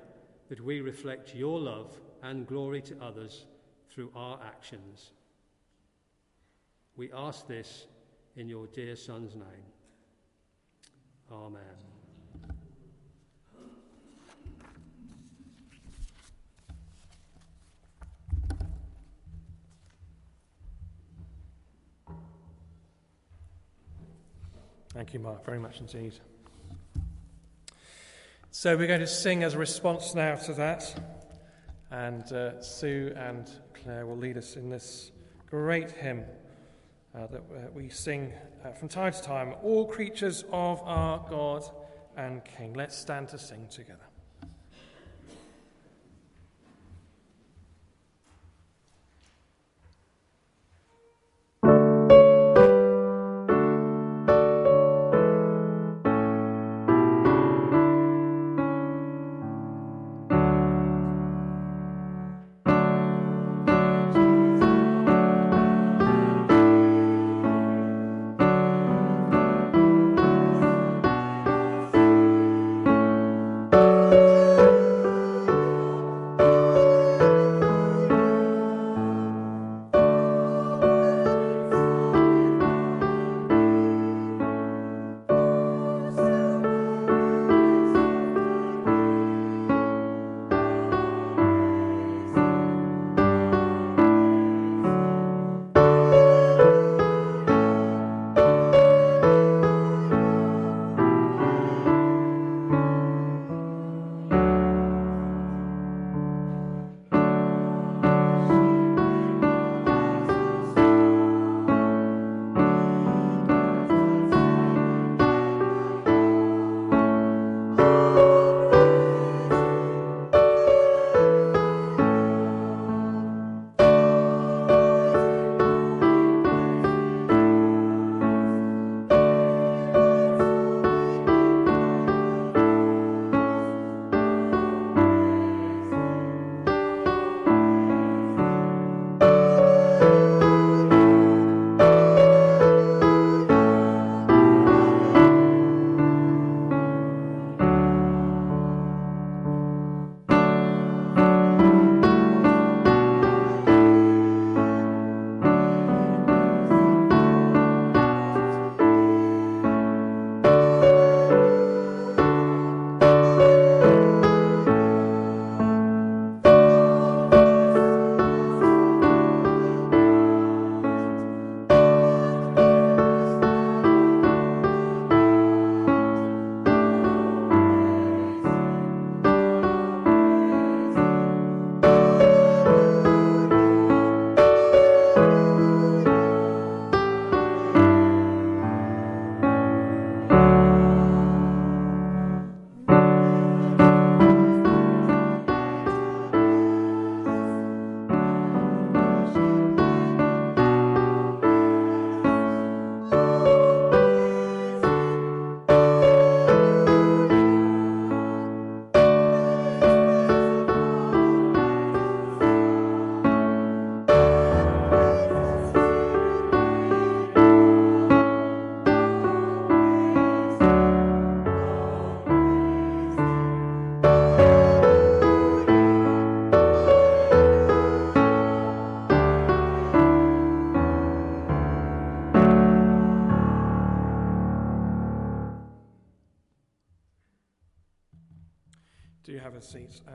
that 0.48 0.60
we 0.60 0.80
reflect 0.80 1.34
your 1.34 1.58
love 1.58 1.96
and 2.22 2.46
glory 2.46 2.82
to 2.82 3.00
others 3.00 3.46
through 3.95 4.11
our 4.16 4.40
actions. 4.45 5.12
We 6.97 7.12
ask 7.12 7.47
this 7.47 7.86
in 8.34 8.49
your 8.49 8.66
dear 8.66 8.97
Son's 8.97 9.36
name. 9.36 9.45
Amen. 11.30 11.62
Thank 24.92 25.14
you, 25.14 25.20
Mark, 25.20 25.45
very 25.45 25.59
much 25.59 25.78
indeed. 25.80 26.14
So 28.51 28.76
we're 28.76 28.86
going 28.88 29.01
to 29.01 29.07
sing 29.07 29.45
as 29.45 29.55
a 29.55 29.59
response 29.59 30.14
now 30.14 30.34
to 30.36 30.53
that. 30.55 31.01
And 31.90 32.32
uh, 32.32 32.61
Sue 32.61 33.12
and 33.16 33.49
Claire 33.85 34.07
will 34.07 34.16
lead 34.16 34.39
us 34.39 34.57
in 34.57 34.70
this 34.70 35.11
great 35.47 35.91
hymn 35.91 36.24
uh, 37.14 37.26
that 37.26 37.41
uh, 37.41 37.70
we 37.74 37.91
sing 37.91 38.32
uh, 38.64 38.72
from 38.72 38.89
time 38.89 39.12
to 39.12 39.22
time 39.22 39.55
All 39.62 39.87
creatures 39.87 40.43
of 40.51 40.80
our 40.85 41.22
God 41.28 41.64
and 42.16 42.43
King. 42.47 42.72
Let's 42.72 42.97
stand 42.97 43.28
to 43.28 43.39
sing 43.39 43.68
together. 43.68 44.07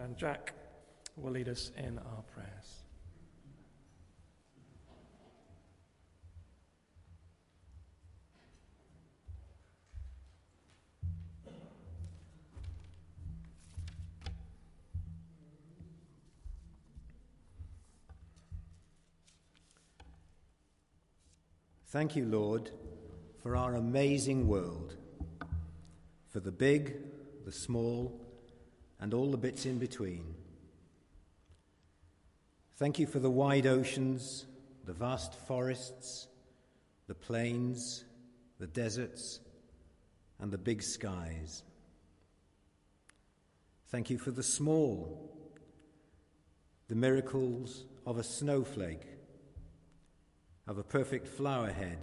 And 0.09 0.17
Jack 0.17 0.53
will 1.17 1.33
lead 1.33 1.47
us 1.47 1.69
in 1.77 1.99
our 1.99 2.23
prayers. 2.33 2.81
Thank 21.89 22.15
you, 22.15 22.25
Lord, 22.25 22.71
for 23.43 23.55
our 23.55 23.75
amazing 23.75 24.47
world, 24.47 24.95
for 26.29 26.39
the 26.39 26.51
big, 26.51 26.95
the 27.45 27.51
small, 27.51 28.19
and 28.99 29.13
all 29.13 29.31
the 29.31 29.37
bits 29.37 29.65
in 29.65 29.77
between. 29.77 30.35
Thank 32.77 32.99
you 32.99 33.07
for 33.07 33.19
the 33.19 33.29
wide 33.29 33.67
oceans, 33.67 34.45
the 34.85 34.93
vast 34.93 35.33
forests, 35.47 36.27
the 37.07 37.15
plains, 37.15 38.05
the 38.59 38.67
deserts, 38.67 39.39
and 40.39 40.51
the 40.51 40.57
big 40.57 40.81
skies. 40.81 41.63
Thank 43.87 44.09
you 44.09 44.17
for 44.17 44.31
the 44.31 44.43
small, 44.43 45.29
the 46.87 46.95
miracles 46.95 47.85
of 48.05 48.17
a 48.17 48.23
snowflake 48.23 49.07
of 50.69 50.77
a 50.77 50.83
perfect 50.83 51.27
flower 51.27 51.71
head, 51.71 51.97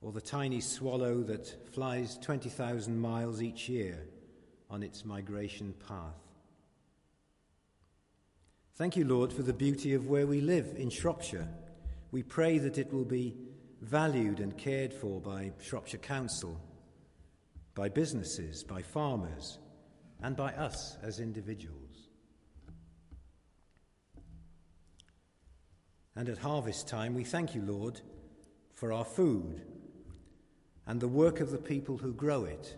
or 0.00 0.10
the 0.10 0.20
tiny 0.20 0.60
swallow 0.60 1.22
that 1.22 1.72
flies 1.72 2.18
20,000 2.18 2.98
miles 2.98 3.40
each 3.40 3.68
year 3.68 4.00
on 4.70 4.82
its 4.82 5.04
migration 5.04 5.74
path. 5.86 6.14
Thank 8.76 8.96
you, 8.96 9.04
Lord, 9.04 9.32
for 9.32 9.42
the 9.42 9.52
beauty 9.52 9.94
of 9.94 10.06
where 10.06 10.26
we 10.26 10.40
live 10.40 10.74
in 10.76 10.90
Shropshire. 10.90 11.48
We 12.12 12.22
pray 12.22 12.58
that 12.58 12.78
it 12.78 12.92
will 12.92 13.04
be 13.04 13.34
valued 13.80 14.40
and 14.40 14.56
cared 14.56 14.92
for 14.92 15.20
by 15.20 15.52
Shropshire 15.60 16.00
Council, 16.00 16.60
by 17.74 17.88
businesses, 17.88 18.62
by 18.62 18.82
farmers, 18.82 19.58
and 20.22 20.36
by 20.36 20.52
us 20.52 20.96
as 21.02 21.20
individuals. 21.20 22.08
And 26.14 26.28
at 26.28 26.38
harvest 26.38 26.88
time, 26.88 27.14
we 27.14 27.24
thank 27.24 27.54
you, 27.54 27.62
Lord, 27.62 28.00
for 28.74 28.92
our 28.92 29.04
food 29.04 29.62
and 30.86 31.00
the 31.00 31.08
work 31.08 31.40
of 31.40 31.50
the 31.50 31.58
people 31.58 31.96
who 31.98 32.12
grow 32.12 32.44
it, 32.44 32.76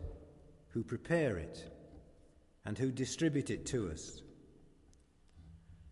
who 0.69 0.83
prepare 0.83 1.39
it, 1.39 1.71
and 2.65 2.79
who 2.79 2.91
distribute 2.91 3.51
it 3.51 3.67
to 3.67 3.91
us. 3.91 4.23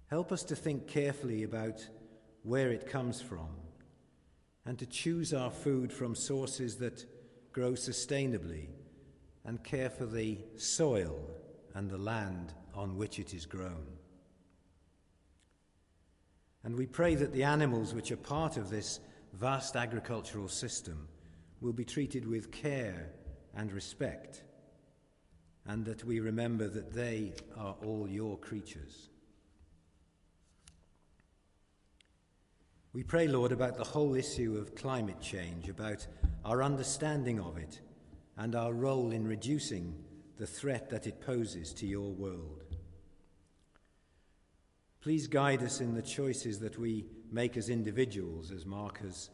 Help 0.09 0.33
us 0.33 0.43
to 0.45 0.57
think 0.57 0.87
carefully 0.87 1.43
about 1.43 1.87
where 2.43 2.71
it 2.71 2.89
comes 2.89 3.21
from 3.21 3.49
and 4.65 4.79
to 4.79 4.87
choose 4.87 5.33
our 5.33 5.51
food 5.51 5.93
from 5.93 6.15
sources 6.15 6.77
that 6.77 7.05
grow 7.53 7.73
sustainably 7.73 8.69
and 9.45 9.63
care 9.65 9.91
for 9.91 10.07
the 10.07 10.39
soil 10.57 11.19
and 11.75 11.91
the 11.91 11.99
land 11.99 12.53
on 12.75 12.97
which 12.97 13.19
it 13.19 13.35
is 13.35 13.47
grown. 13.47 13.87
And 16.65 16.77
we 16.77 16.87
pray 16.87 17.15
that 17.15 17.33
the 17.33 17.45
animals 17.45 17.95
which 17.95 18.11
are 18.13 18.17
part 18.17 18.57
of 18.57 18.69
this 18.69 19.01
vast 19.33 19.77
agricultural 19.77 20.49
system 20.49 21.09
will 21.61 21.73
be 21.73 21.85
treated 21.85 22.27
with 22.27 22.53
care 22.53 23.11
and 23.55 23.73
respect, 23.73 24.43
and 25.69 25.85
that 25.85 26.03
we 26.03 26.19
remember 26.19 26.67
that 26.67 26.93
they 26.95 27.35
are 27.57 27.77
all 27.85 28.09
your 28.09 28.39
creatures. 28.39 29.11
We 32.95 33.03
pray, 33.03 33.29
Lord, 33.29 33.53
about 33.53 33.77
the 33.77 33.85
whole 33.85 34.15
issue 34.15 34.57
of 34.57 34.75
climate 34.75 35.21
change, 35.21 35.69
about 35.69 36.07
our 36.45 36.63
understanding 36.63 37.39
of 37.39 37.59
it, 37.59 37.81
and 38.39 38.55
our 38.55 38.73
role 38.73 39.13
in 39.13 39.29
reducing 39.29 39.95
the 40.39 40.47
threat 40.47 40.89
that 40.89 41.07
it 41.07 41.21
poses 41.21 41.75
to 41.75 41.87
your 41.87 42.13
world. 42.13 42.77
Please 45.03 45.27
guide 45.27 45.63
us 45.63 45.81
in 45.81 45.95
the 45.95 46.03
choices 46.03 46.59
that 46.61 46.79
we 46.79 47.05
make 47.31 47.59
as 47.59 47.69
individuals, 47.69 48.51
as 48.51 48.65
Mark 48.65 49.01
has 49.01 49.29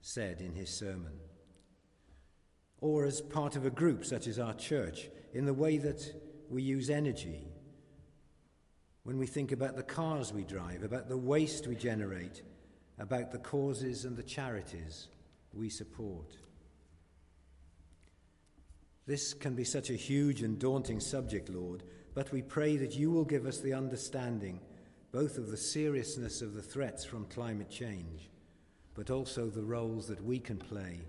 said 0.00 0.40
in 0.40 0.54
his 0.54 0.70
sermon, 0.70 1.12
or 2.80 3.04
as 3.04 3.20
part 3.20 3.54
of 3.54 3.66
a 3.66 3.70
group 3.70 4.04
such 4.04 4.26
as 4.26 4.38
our 4.38 4.54
church, 4.54 5.10
in 5.34 5.44
the 5.44 5.52
way 5.52 5.76
that 5.78 6.02
we 6.48 6.62
use 6.62 6.88
energy, 6.88 7.48
when 9.02 9.18
we 9.18 9.26
think 9.26 9.52
about 9.52 9.76
the 9.76 9.82
cars 9.82 10.32
we 10.32 10.44
drive, 10.44 10.82
about 10.82 11.08
the 11.08 11.18
waste 11.18 11.66
we 11.66 11.74
generate, 11.74 12.42
about 12.98 13.32
the 13.32 13.38
causes 13.38 14.04
and 14.04 14.16
the 14.16 14.22
charities 14.22 15.08
we 15.52 15.68
support. 15.68 16.36
This 19.06 19.34
can 19.34 19.54
be 19.54 19.64
such 19.64 19.90
a 19.90 19.94
huge 19.94 20.42
and 20.42 20.58
daunting 20.58 21.00
subject, 21.00 21.50
Lord, 21.50 21.82
but 22.14 22.32
we 22.32 22.40
pray 22.40 22.76
that 22.78 22.94
you 22.94 23.10
will 23.10 23.24
give 23.24 23.44
us 23.44 23.58
the 23.58 23.74
understanding 23.74 24.60
both 25.12 25.36
of 25.36 25.50
the 25.50 25.56
seriousness 25.56 26.40
of 26.40 26.54
the 26.54 26.62
threats 26.62 27.04
from 27.04 27.26
climate 27.26 27.70
change, 27.70 28.30
but 28.94 29.10
also 29.10 29.48
the 29.48 29.62
roles 29.62 30.06
that 30.06 30.24
we 30.24 30.38
can 30.38 30.56
play 30.56 31.00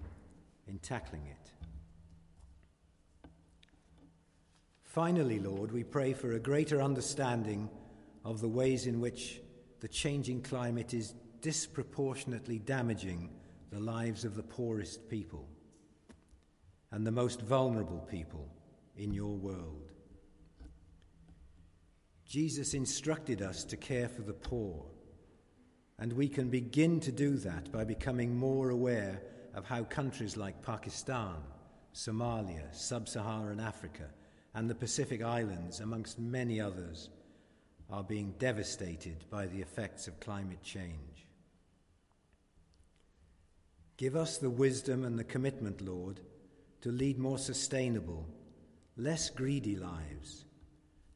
in 0.67 0.77
tackling 0.79 1.25
it. 1.27 1.44
Finally, 4.95 5.39
Lord, 5.39 5.73
we 5.73 5.83
pray 5.83 6.13
for 6.13 6.31
a 6.31 6.39
greater 6.39 6.81
understanding 6.81 7.69
of 8.23 8.39
the 8.39 8.47
ways 8.47 8.87
in 8.87 9.01
which 9.01 9.41
the 9.81 9.89
changing 9.89 10.41
climate 10.41 10.93
is 10.93 11.15
disproportionately 11.41 12.59
damaging 12.59 13.29
the 13.73 13.79
lives 13.81 14.23
of 14.23 14.37
the 14.37 14.43
poorest 14.43 15.09
people 15.09 15.49
and 16.93 17.05
the 17.05 17.11
most 17.11 17.41
vulnerable 17.41 18.07
people 18.09 18.47
in 18.95 19.11
your 19.11 19.35
world. 19.35 19.91
Jesus 22.25 22.73
instructed 22.73 23.41
us 23.41 23.65
to 23.65 23.75
care 23.75 24.07
for 24.07 24.21
the 24.21 24.31
poor, 24.31 24.85
and 25.99 26.13
we 26.13 26.29
can 26.29 26.47
begin 26.47 27.01
to 27.01 27.11
do 27.11 27.35
that 27.35 27.69
by 27.69 27.83
becoming 27.83 28.33
more 28.33 28.69
aware 28.69 29.21
of 29.55 29.65
how 29.65 29.83
countries 29.83 30.37
like 30.37 30.61
Pakistan, 30.61 31.35
Somalia, 31.93 32.73
Sub 32.73 33.09
Saharan 33.09 33.59
Africa, 33.59 34.05
and 34.55 34.69
the 34.69 34.75
Pacific 34.75 35.21
Islands, 35.21 35.79
amongst 35.79 36.17
many 36.17 36.59
others, 36.59 37.09
are 37.91 38.03
being 38.03 38.33
devastated 38.39 39.25
by 39.29 39.45
the 39.45 39.61
effects 39.61 40.07
of 40.07 40.19
climate 40.19 40.63
change. 40.63 41.27
Give 43.97 44.15
us 44.15 44.39
the 44.39 44.49
wisdom 44.49 45.03
and 45.03 45.19
the 45.19 45.23
commitment, 45.23 45.81
Lord, 45.81 46.19
to 46.81 46.91
lead 46.91 47.19
more 47.19 47.37
sustainable, 47.37 48.25
less 48.97 49.29
greedy 49.29 49.75
lives 49.75 50.45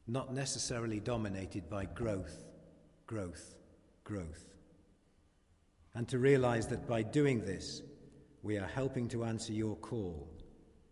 not 0.10 0.34
necessarily 0.34 1.00
dominated 1.00 1.70
by 1.70 1.86
growth, 1.86 2.46
growth, 3.06 3.56
growth. 4.04 4.44
And 5.94 6.08
to 6.08 6.18
realize 6.18 6.68
that 6.68 6.88
by 6.88 7.04
doing 7.04 7.42
this, 7.42 7.84
we 8.42 8.58
are 8.58 8.68
helping 8.68 9.08
to 9.10 9.24
answer 9.24 9.54
your 9.54 9.76
call 9.76 10.28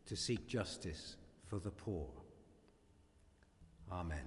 to 0.06 0.16
seek 0.16 0.48
justice 0.48 1.16
for 1.50 1.60
the 1.60 1.72
poor. 1.72 2.08
Amen. 3.92 4.18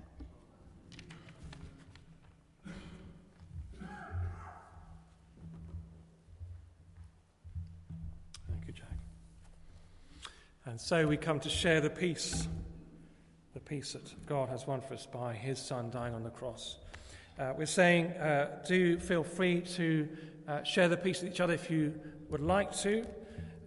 Thank 8.48 8.66
you, 8.66 8.72
Jack. 8.72 8.88
And 10.64 10.80
so 10.80 11.06
we 11.06 11.16
come 11.16 11.40
to 11.40 11.48
share 11.48 11.80
the 11.80 11.90
peace 11.90 12.48
the 13.52 13.60
peace 13.60 13.94
that 13.94 14.26
God 14.26 14.48
has 14.48 14.66
won 14.66 14.80
for 14.80 14.94
us 14.94 15.06
by 15.06 15.34
his 15.34 15.58
Son 15.58 15.90
dying 15.90 16.14
on 16.14 16.22
the 16.22 16.30
cross. 16.30 16.76
Uh, 17.38 17.52
we're 17.58 17.66
saying 17.66 18.06
uh, 18.12 18.62
do 18.66 18.98
feel 18.98 19.24
free 19.24 19.60
to 19.60 20.08
uh, 20.46 20.62
share 20.62 20.88
the 20.88 20.96
peace 20.96 21.20
with 21.20 21.32
each 21.32 21.40
other 21.40 21.54
if 21.54 21.70
you 21.70 21.92
would 22.28 22.40
like 22.40 22.72
to. 22.78 23.04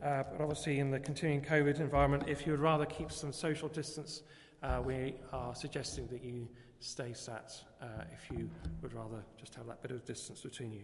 Uh, 0.01 0.23
but 0.31 0.41
obviously, 0.41 0.79
in 0.79 0.89
the 0.89 0.99
continuing 0.99 1.41
COVID 1.41 1.79
environment, 1.79 2.23
if 2.27 2.45
you 2.45 2.53
would 2.53 2.61
rather 2.61 2.85
keep 2.85 3.11
some 3.11 3.33
social 3.33 3.67
distance, 3.67 4.23
uh, 4.63 4.81
we 4.83 5.15
are 5.31 5.53
suggesting 5.53 6.07
that 6.07 6.23
you 6.23 6.47
stay 6.79 7.13
sat 7.13 7.53
uh, 7.81 7.85
if 8.13 8.35
you 8.35 8.49
would 8.81 8.93
rather 8.93 9.23
just 9.37 9.53
have 9.55 9.67
that 9.67 9.81
bit 9.81 9.91
of 9.91 10.03
distance 10.05 10.41
between 10.41 10.71
you. 10.71 10.83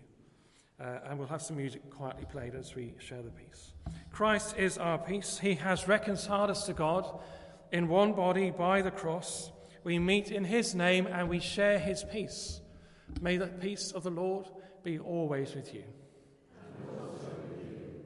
and 0.80 1.18
we'll 1.18 1.28
have 1.28 1.42
some 1.42 1.58
music 1.58 1.90
quietly 1.90 2.26
played 2.32 2.56
as 2.56 2.76
we 2.76 2.94
share 3.00 3.22
the 3.22 3.32
peace. 3.32 3.74
Christ 4.12 4.56
is 4.58 4.78
our 4.78 4.98
peace. 4.98 5.40
He 5.40 5.56
has 5.56 5.88
reconciled 5.88 6.50
us 6.50 6.66
to 6.68 6.74
God 6.74 7.20
in 7.72 7.88
one 7.88 8.14
body 8.14 8.52
by 8.52 8.82
the 8.82 8.92
cross. 8.92 9.52
We 9.84 10.00
meet 10.00 10.32
in 10.32 10.44
his 10.44 10.76
name 10.76 11.08
and 11.08 11.30
we 11.30 11.40
share 11.40 11.80
his 11.80 12.04
peace. 12.04 12.62
May 13.22 13.38
the 13.38 13.48
peace 13.48 13.92
of 13.92 14.04
the 14.04 14.12
Lord 14.12 14.48
be 14.84 15.00
always 15.00 15.56
with 15.56 15.74
you. 15.74 15.84
And, 16.62 17.02
with 17.02 17.60
you. 17.60 18.02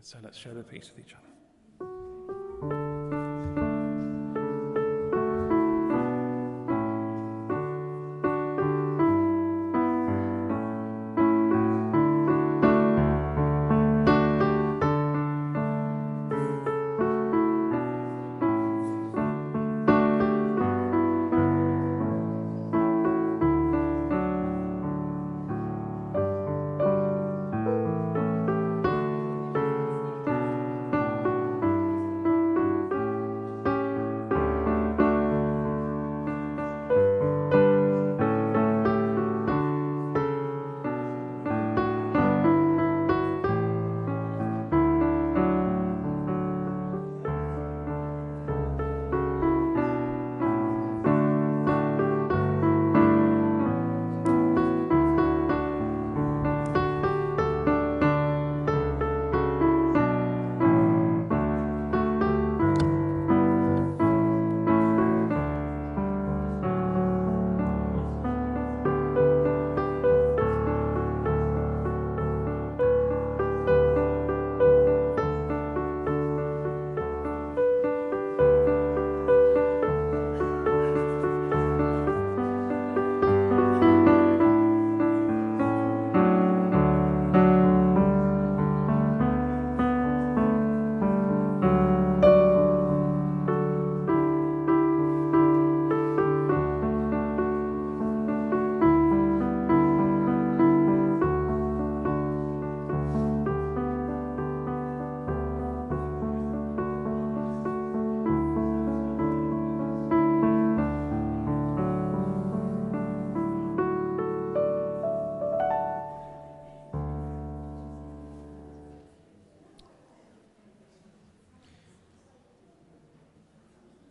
so 0.00 0.18
let's 0.22 0.38
share 0.38 0.54
the 0.54 0.62
peace 0.62 0.90
with 0.94 1.06
each 1.06 1.14
other. 1.14 1.25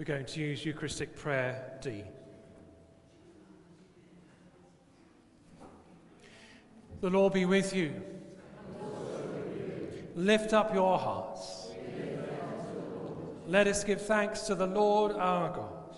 We're 0.06 0.14
going 0.18 0.26
to 0.26 0.40
use 0.40 0.64
Eucharistic 0.64 1.16
prayer 1.16 1.80
D. 1.82 2.04
The 7.02 7.10
Lord 7.10 7.34
be 7.34 7.46
with 7.46 7.76
you. 7.76 7.92
Lift 10.16 10.54
up 10.54 10.76
your 10.76 11.00
hearts. 11.00 11.70
Let 13.48 13.66
us 13.66 13.84
give 13.84 14.00
thanks 14.00 14.42
to 14.42 14.54
the 14.54 14.68
Lord 14.68 15.14
our 15.14 15.50
God. 15.50 15.98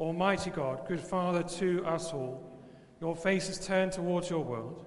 Almighty 0.00 0.48
God, 0.48 0.88
good 0.88 1.00
Father 1.00 1.42
to 1.42 1.84
us 1.84 2.14
all, 2.14 2.58
your 3.02 3.14
face 3.14 3.50
is 3.50 3.58
turned 3.58 3.92
towards 3.92 4.30
your 4.30 4.44
world. 4.44 4.86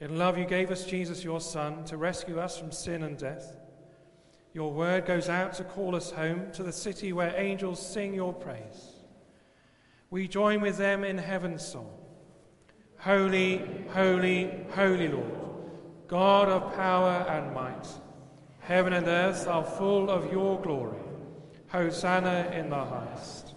In 0.00 0.16
love, 0.16 0.38
you 0.38 0.44
gave 0.44 0.70
us 0.70 0.84
Jesus, 0.84 1.24
your 1.24 1.40
Son, 1.40 1.84
to 1.86 1.96
rescue 1.96 2.38
us 2.38 2.56
from 2.56 2.70
sin 2.70 3.02
and 3.02 3.18
death. 3.18 3.56
Your 4.54 4.72
word 4.72 5.04
goes 5.04 5.28
out 5.28 5.52
to 5.54 5.64
call 5.64 5.96
us 5.96 6.12
home 6.12 6.52
to 6.52 6.62
the 6.62 6.72
city 6.72 7.12
where 7.12 7.34
angels 7.36 7.84
sing 7.84 8.14
your 8.14 8.32
praise. 8.32 8.92
We 10.10 10.28
join 10.28 10.60
with 10.60 10.78
them 10.78 11.02
in 11.02 11.18
heaven's 11.18 11.66
song. 11.66 11.90
Holy, 12.98 13.62
holy, 13.92 14.64
holy 14.70 15.08
Lord, 15.08 15.32
God 16.06 16.48
of 16.48 16.72
power 16.76 17.26
and 17.28 17.52
might. 17.52 17.88
Heaven 18.60 18.92
and 18.92 19.08
earth 19.08 19.48
are 19.48 19.64
full 19.64 20.08
of 20.08 20.30
your 20.30 20.60
glory. 20.60 21.02
Hosanna 21.66 22.52
in 22.54 22.70
the 22.70 22.84
highest. 22.84 23.54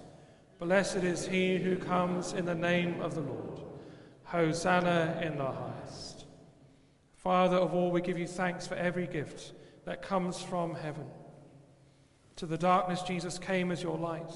Blessed 0.58 1.04
is 1.04 1.28
he 1.28 1.58
who 1.58 1.76
comes 1.78 2.34
in 2.34 2.46
the 2.46 2.56
name 2.56 3.00
of 3.02 3.14
the 3.14 3.22
Lord. 3.22 3.62
Hosanna 4.24 5.22
in 5.24 5.38
the 5.38 5.52
highest. 5.52 6.26
Father 7.14 7.58
of 7.58 7.76
all, 7.76 7.92
we 7.92 8.02
give 8.02 8.18
you 8.18 8.26
thanks 8.26 8.66
for 8.66 8.74
every 8.74 9.06
gift 9.06 9.54
that 9.88 10.02
comes 10.02 10.42
from 10.42 10.76
heaven. 10.76 11.06
To 12.36 12.46
the 12.46 12.58
darkness, 12.58 13.04
Jesus 13.04 13.40
came 13.40 13.72
as 13.72 13.82
your 13.82 13.98
light. 13.98 14.34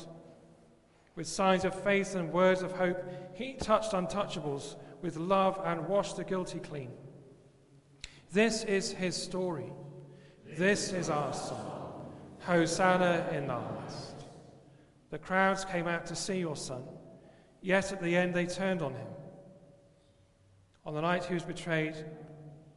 With 1.17 1.27
signs 1.27 1.65
of 1.65 1.75
faith 1.83 2.15
and 2.15 2.31
words 2.31 2.61
of 2.61 2.71
hope, 2.71 3.03
he 3.33 3.55
touched 3.55 3.91
untouchables 3.91 4.77
with 5.01 5.17
love 5.17 5.59
and 5.65 5.89
washed 5.89 6.15
the 6.15 6.23
guilty 6.23 6.59
clean. 6.59 6.89
This 8.31 8.63
is 8.63 8.93
his 8.93 9.13
story. 9.13 9.73
This 10.57 10.93
is 10.93 11.09
our 11.09 11.33
song. 11.33 12.09
Hosanna 12.39 13.27
in 13.33 13.47
the 13.47 13.55
highest. 13.55 14.23
The 15.09 15.19
crowds 15.19 15.65
came 15.65 15.85
out 15.85 16.05
to 16.05 16.15
see 16.15 16.39
your 16.39 16.55
son, 16.55 16.83
yet 17.61 17.91
at 17.91 18.01
the 18.01 18.15
end 18.15 18.33
they 18.33 18.45
turned 18.45 18.81
on 18.81 18.93
him. 18.93 19.07
On 20.85 20.93
the 20.93 21.01
night 21.01 21.25
he 21.25 21.33
was 21.33 21.43
betrayed, 21.43 21.95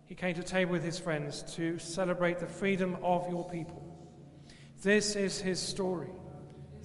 he 0.07 0.14
came 0.14 0.34
to 0.34 0.42
table 0.42 0.72
with 0.72 0.84
his 0.84 0.98
friends 0.98 1.42
to 1.55 1.78
celebrate 1.78 2.38
the 2.38 2.46
freedom 2.46 2.96
of 3.02 3.28
your 3.28 3.48
people. 3.48 3.82
This 4.82 5.16
is 5.16 5.40
his 5.40 5.59
story. 5.59 6.11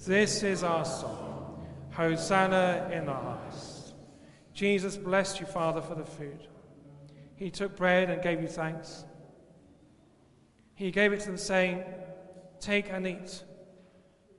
This 0.06 0.42
is 0.42 0.62
our 0.62 0.84
song. 0.84 1.66
Hosanna 1.90 2.90
in 2.92 3.04
the 3.04 3.12
highest. 3.12 3.94
Jesus 4.54 4.96
blessed 4.96 5.40
you, 5.40 5.46
Father, 5.46 5.82
for 5.82 5.94
the 5.94 6.04
food. 6.04 6.46
He 7.36 7.50
took 7.50 7.76
bread 7.76 8.08
and 8.10 8.22
gave 8.22 8.40
you 8.40 8.48
thanks. 8.48 9.04
He 10.74 10.90
gave 10.90 11.12
it 11.12 11.20
to 11.20 11.26
them, 11.26 11.36
saying, 11.36 11.84
Take 12.58 12.90
and 12.90 13.06
eat. 13.06 13.42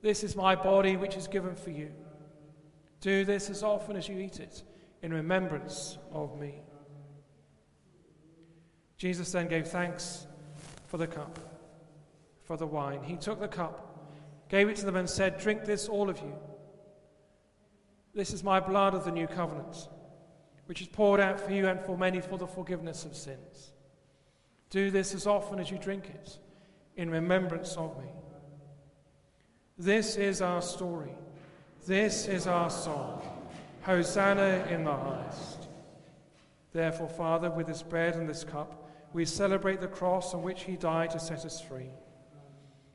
This 0.00 0.24
is 0.24 0.34
my 0.34 0.56
body, 0.56 0.96
which 0.96 1.16
is 1.16 1.28
given 1.28 1.54
for 1.54 1.70
you. 1.70 1.92
Do 3.00 3.24
this 3.24 3.48
as 3.50 3.62
often 3.62 3.96
as 3.96 4.08
you 4.08 4.18
eat 4.18 4.40
it, 4.40 4.62
in 5.02 5.12
remembrance 5.12 5.98
of 6.12 6.38
me. 6.40 6.62
Jesus 9.02 9.32
then 9.32 9.48
gave 9.48 9.66
thanks 9.66 10.28
for 10.86 10.96
the 10.96 11.08
cup, 11.08 11.36
for 12.44 12.56
the 12.56 12.68
wine. 12.68 13.02
He 13.02 13.16
took 13.16 13.40
the 13.40 13.48
cup, 13.48 14.08
gave 14.48 14.68
it 14.68 14.76
to 14.76 14.86
them, 14.86 14.94
and 14.94 15.10
said, 15.10 15.38
Drink 15.38 15.64
this, 15.64 15.88
all 15.88 16.08
of 16.08 16.18
you. 16.18 16.32
This 18.14 18.32
is 18.32 18.44
my 18.44 18.60
blood 18.60 18.94
of 18.94 19.04
the 19.04 19.10
new 19.10 19.26
covenant, 19.26 19.88
which 20.66 20.80
is 20.80 20.86
poured 20.86 21.18
out 21.18 21.40
for 21.40 21.50
you 21.50 21.66
and 21.66 21.80
for 21.80 21.98
many 21.98 22.20
for 22.20 22.38
the 22.38 22.46
forgiveness 22.46 23.04
of 23.04 23.16
sins. 23.16 23.72
Do 24.70 24.88
this 24.92 25.16
as 25.16 25.26
often 25.26 25.58
as 25.58 25.68
you 25.68 25.78
drink 25.78 26.08
it, 26.08 26.38
in 26.96 27.10
remembrance 27.10 27.74
of 27.76 27.98
me. 27.98 28.08
This 29.76 30.14
is 30.14 30.40
our 30.40 30.62
story. 30.62 31.16
This 31.88 32.28
is 32.28 32.46
our 32.46 32.70
song. 32.70 33.20
Hosanna 33.80 34.64
in 34.70 34.84
the 34.84 34.96
highest. 34.96 35.66
Therefore, 36.72 37.08
Father, 37.08 37.50
with 37.50 37.66
this 37.66 37.82
bread 37.82 38.14
and 38.14 38.28
this 38.28 38.44
cup, 38.44 38.78
we 39.12 39.24
celebrate 39.24 39.80
the 39.80 39.88
cross 39.88 40.34
on 40.34 40.42
which 40.42 40.62
he 40.62 40.76
died 40.76 41.10
to 41.10 41.20
set 41.20 41.44
us 41.44 41.60
free. 41.60 41.90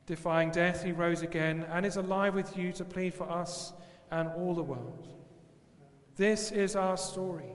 Defying 0.06 0.50
death, 0.50 0.82
he 0.82 0.92
rose 0.92 1.22
again 1.22 1.66
and 1.70 1.84
is 1.84 1.96
alive 1.96 2.34
with 2.34 2.56
you 2.56 2.72
to 2.72 2.84
plead 2.84 3.14
for 3.14 3.30
us 3.30 3.72
and 4.10 4.28
all 4.30 4.54
the 4.54 4.62
world. 4.62 5.06
This 6.16 6.50
is 6.50 6.74
our 6.74 6.96
story. 6.96 7.52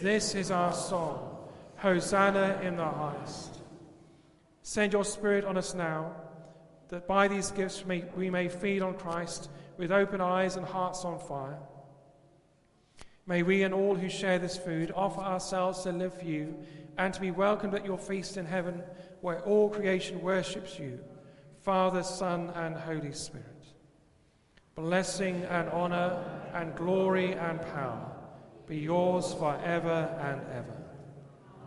This 0.00 0.34
is 0.34 0.50
our 0.50 0.72
song. 0.72 1.36
Hosanna 1.76 2.60
in 2.62 2.76
the 2.76 2.84
highest. 2.84 3.60
Send 4.62 4.92
your 4.92 5.04
Spirit 5.04 5.44
on 5.44 5.56
us 5.56 5.74
now, 5.74 6.14
that 6.88 7.06
by 7.06 7.28
these 7.28 7.50
gifts 7.50 7.84
we 7.86 8.28
may, 8.28 8.48
feed 8.48 8.82
on 8.82 8.94
Christ 8.94 9.48
with 9.76 9.92
open 9.92 10.20
eyes 10.20 10.56
and 10.56 10.66
hearts 10.66 11.04
on 11.04 11.18
fire. 11.18 11.58
May 13.26 13.42
we 13.42 13.62
and 13.62 13.72
all 13.72 13.94
who 13.94 14.08
share 14.08 14.38
this 14.38 14.56
food 14.56 14.92
offer 14.96 15.20
ourselves 15.20 15.82
to 15.82 15.92
live 15.92 16.18
for 16.18 16.24
you 16.24 16.56
and 16.98 17.14
to 17.14 17.20
be 17.20 17.30
welcomed 17.30 17.74
at 17.74 17.86
your 17.86 17.96
feast 17.96 18.36
in 18.36 18.44
heaven, 18.44 18.82
where 19.20 19.40
all 19.42 19.70
creation 19.70 20.20
worships 20.20 20.78
you, 20.78 20.98
Father, 21.60 22.02
Son, 22.02 22.50
and 22.56 22.76
Holy 22.76 23.12
Spirit. 23.12 23.46
Blessing 24.74 25.44
and 25.44 25.68
honor 25.70 26.24
and 26.54 26.74
glory 26.74 27.32
and 27.32 27.60
power 27.72 28.04
be 28.66 28.76
yours 28.78 29.32
forever 29.34 30.14
and 30.20 30.40
ever. 30.52 30.76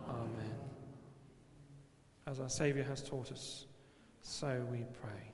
Amen. 0.08 0.54
As 2.26 2.38
our 2.38 2.48
Saviour 2.48 2.84
has 2.84 3.02
taught 3.02 3.32
us, 3.32 3.66
so 4.20 4.64
we 4.70 4.84
pray. 5.00 5.32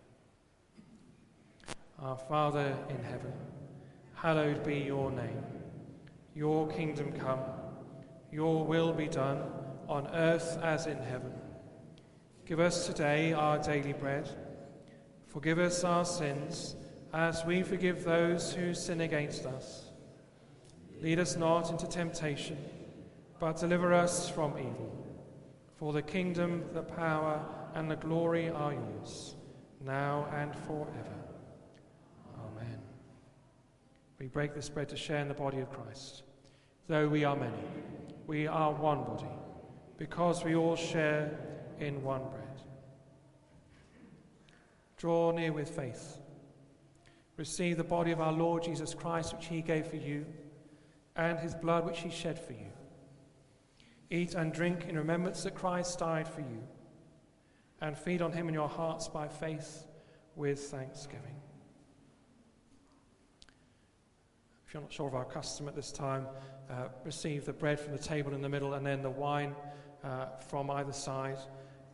Our 2.01 2.17
Father 2.17 2.77
in 2.89 3.03
heaven, 3.03 3.33
hallowed 4.15 4.65
be 4.65 4.77
your 4.77 5.11
name. 5.11 5.45
Your 6.35 6.69
kingdom 6.69 7.13
come, 7.13 7.41
your 8.31 8.65
will 8.65 8.93
be 8.93 9.09
done 9.09 9.43
on 9.89 10.07
earth 10.15 10.59
as 10.63 10.87
in 10.87 10.99
heaven. 10.99 11.33
Give 12.47 12.61
us 12.61 12.87
today 12.87 13.33
our 13.33 13.59
daily 13.59 13.93
bread. 13.93 14.29
Forgive 15.27 15.59
us 15.59 15.85
our 15.85 16.05
sins 16.05 16.77
as 17.13 17.45
we 17.45 17.63
forgive 17.63 18.05
those 18.05 18.53
who 18.53 18.75
sin 18.75 19.01
against 19.01 19.47
us. 19.47 19.87
Lead 21.01 21.19
us 21.19 21.37
not 21.37 21.71
into 21.71 21.87
temptation, 21.87 22.59
but 23.39 23.59
deliver 23.59 23.93
us 23.95 24.29
from 24.29 24.59
evil. 24.59 24.95
For 25.77 25.93
the 25.93 26.03
kingdom, 26.03 26.65
the 26.73 26.83
power, 26.83 27.41
and 27.75 27.91
the 27.91 27.97
glory 27.97 28.49
are 28.49 28.73
yours, 28.73 29.37
now 29.85 30.27
and 30.35 30.55
forever. 30.67 31.19
Amen. 32.37 32.81
We 34.19 34.27
break 34.27 34.55
this 34.55 34.69
bread 34.69 34.89
to 34.89 34.97
share 34.97 35.21
in 35.21 35.29
the 35.29 35.35
body 35.35 35.61
of 35.61 35.71
Christ. 35.71 36.25
Though 36.89 37.07
we 37.09 37.25
are 37.25 37.37
many, 37.37 37.63
we 38.27 38.47
are 38.47 38.73
one 38.73 39.05
body, 39.05 39.29
because 39.99 40.45
we 40.45 40.55
all 40.55 40.77
share 40.77 41.37
in 41.81 42.03
one 42.03 42.23
bread. 42.31 42.63
Draw 44.97 45.33
near 45.33 45.53
with 45.53 45.69
faith. 45.69 46.19
Receive 47.37 47.77
the 47.77 47.85
body 47.85 48.13
of 48.13 48.21
our 48.21 48.33
Lord 48.33 48.63
Jesus 48.63 48.95
Christ, 48.95 49.35
which 49.35 49.47
he 49.47 49.61
gave 49.61 49.87
for 49.87 49.97
you, 49.97 50.25
and 51.17 51.39
his 51.39 51.55
blood, 51.55 51.85
which 51.85 52.01
he 52.01 52.11
shed 52.11 52.39
for 52.39 52.53
you. 52.53 52.73
Eat 54.11 54.35
and 54.35 54.53
drink 54.53 54.87
in 54.89 54.97
remembrance 54.97 55.43
that 55.43 55.55
Christ 55.55 55.99
died 55.99 56.27
for 56.27 56.41
you, 56.41 56.63
and 57.81 57.97
feed 57.97 58.23
on 58.23 58.33
him 58.33 58.49
in 58.49 58.55
your 58.55 58.69
hearts 58.69 59.09
by 59.09 59.29
faith 59.29 59.85
with 60.35 60.59
thanksgiving. 60.61 61.35
If 64.67 64.75
you're 64.75 64.83
not 64.83 64.93
sure 64.93 65.09
of 65.09 65.15
our 65.15 65.25
custom 65.25 65.67
at 65.69 65.75
this 65.75 65.93
time, 65.93 66.27
uh, 66.71 66.89
receive 67.05 67.45
the 67.45 67.53
bread 67.53 67.81
from 67.81 67.93
the 67.93 68.03
table 68.03 68.35
in 68.35 68.43
the 68.43 68.49
middle 68.49 68.75
and 68.75 68.85
then 68.85 69.03
the 69.03 69.11
wine 69.11 69.55
uh, 70.05 70.27
from 70.49 70.71
either 70.71 70.93
side, 70.93 71.39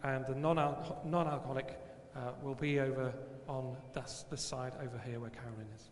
and 0.03 0.27
the 0.27 0.35
non 0.35 0.59
alcoholic 0.59 1.79
uh, 2.17 2.33
will 2.43 2.55
be 2.55 2.81
over 2.81 3.13
on 3.49 3.77
this, 3.93 4.25
this 4.31 4.43
side 4.43 4.73
over 4.81 5.01
here 5.05 5.21
where 5.21 5.31
Carolyn 5.31 5.67
is. 5.75 5.91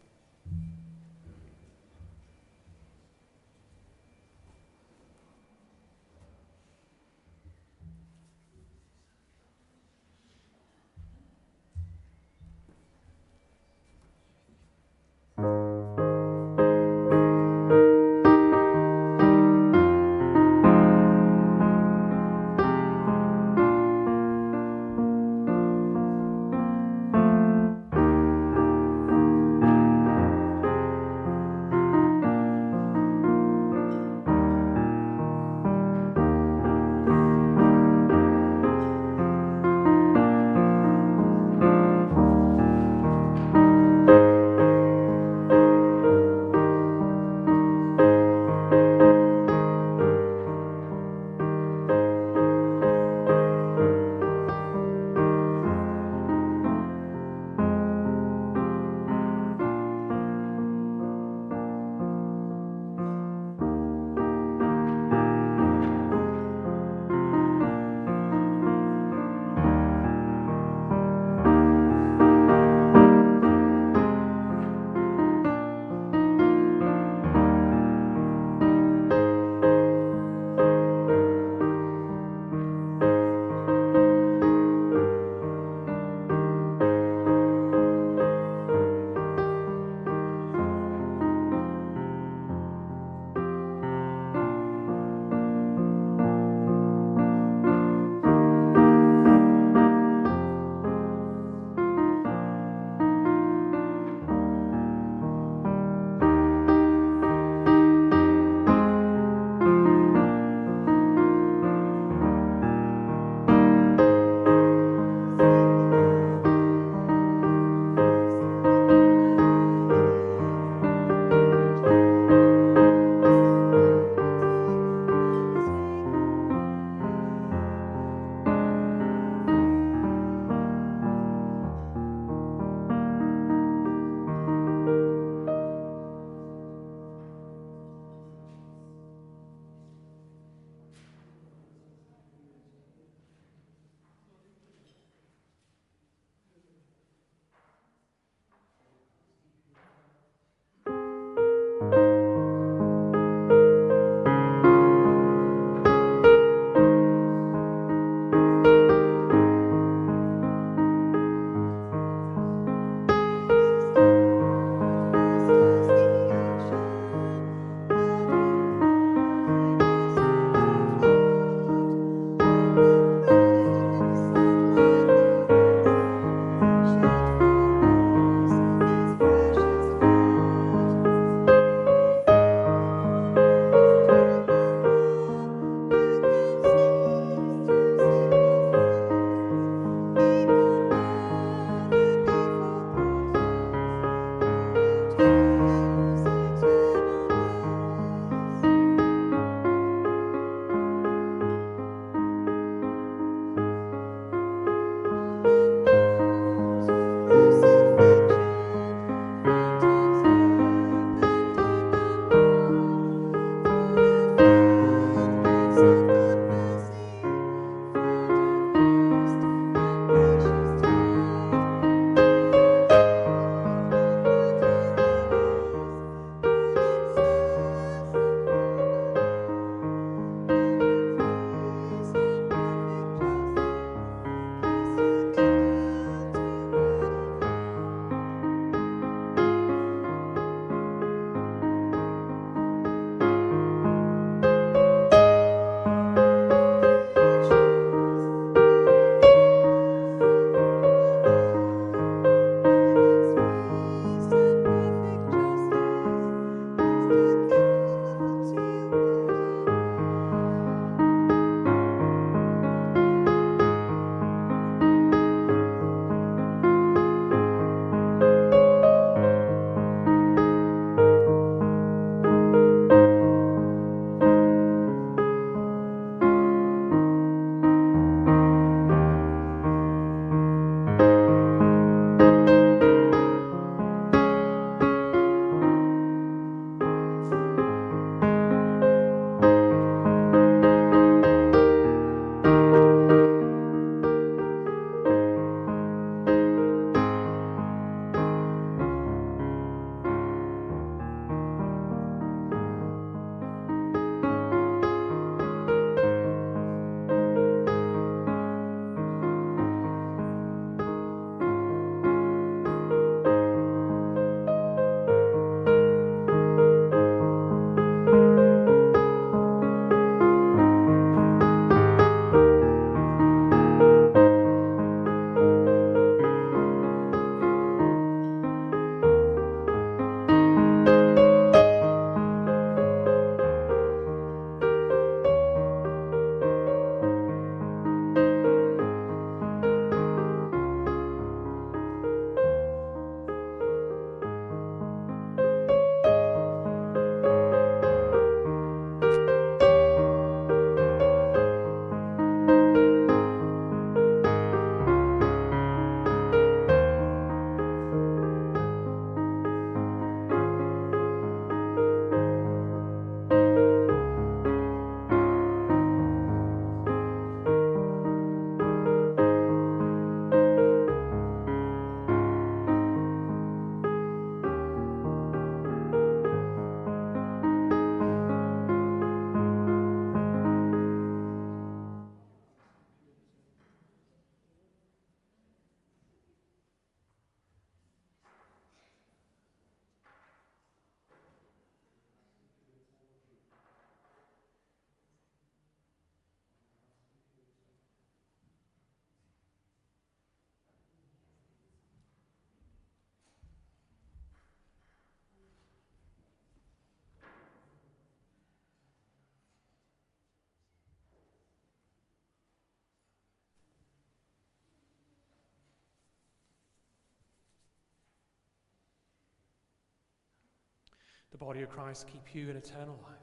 The 421.32 421.38
body 421.38 421.62
of 421.62 421.70
Christ 421.70 422.06
keep 422.06 422.34
you 422.34 422.50
in 422.50 422.56
eternal 422.56 422.98
life. 423.02 423.18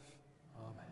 Amen. 0.57 0.85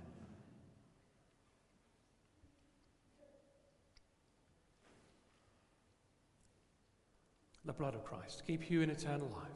The 7.65 7.73
blood 7.73 7.95
of 7.95 8.05
Christ 8.05 8.43
keep 8.45 8.69
you 8.69 8.81
in 8.81 8.91
eternal 8.91 9.27
life. 9.35 9.49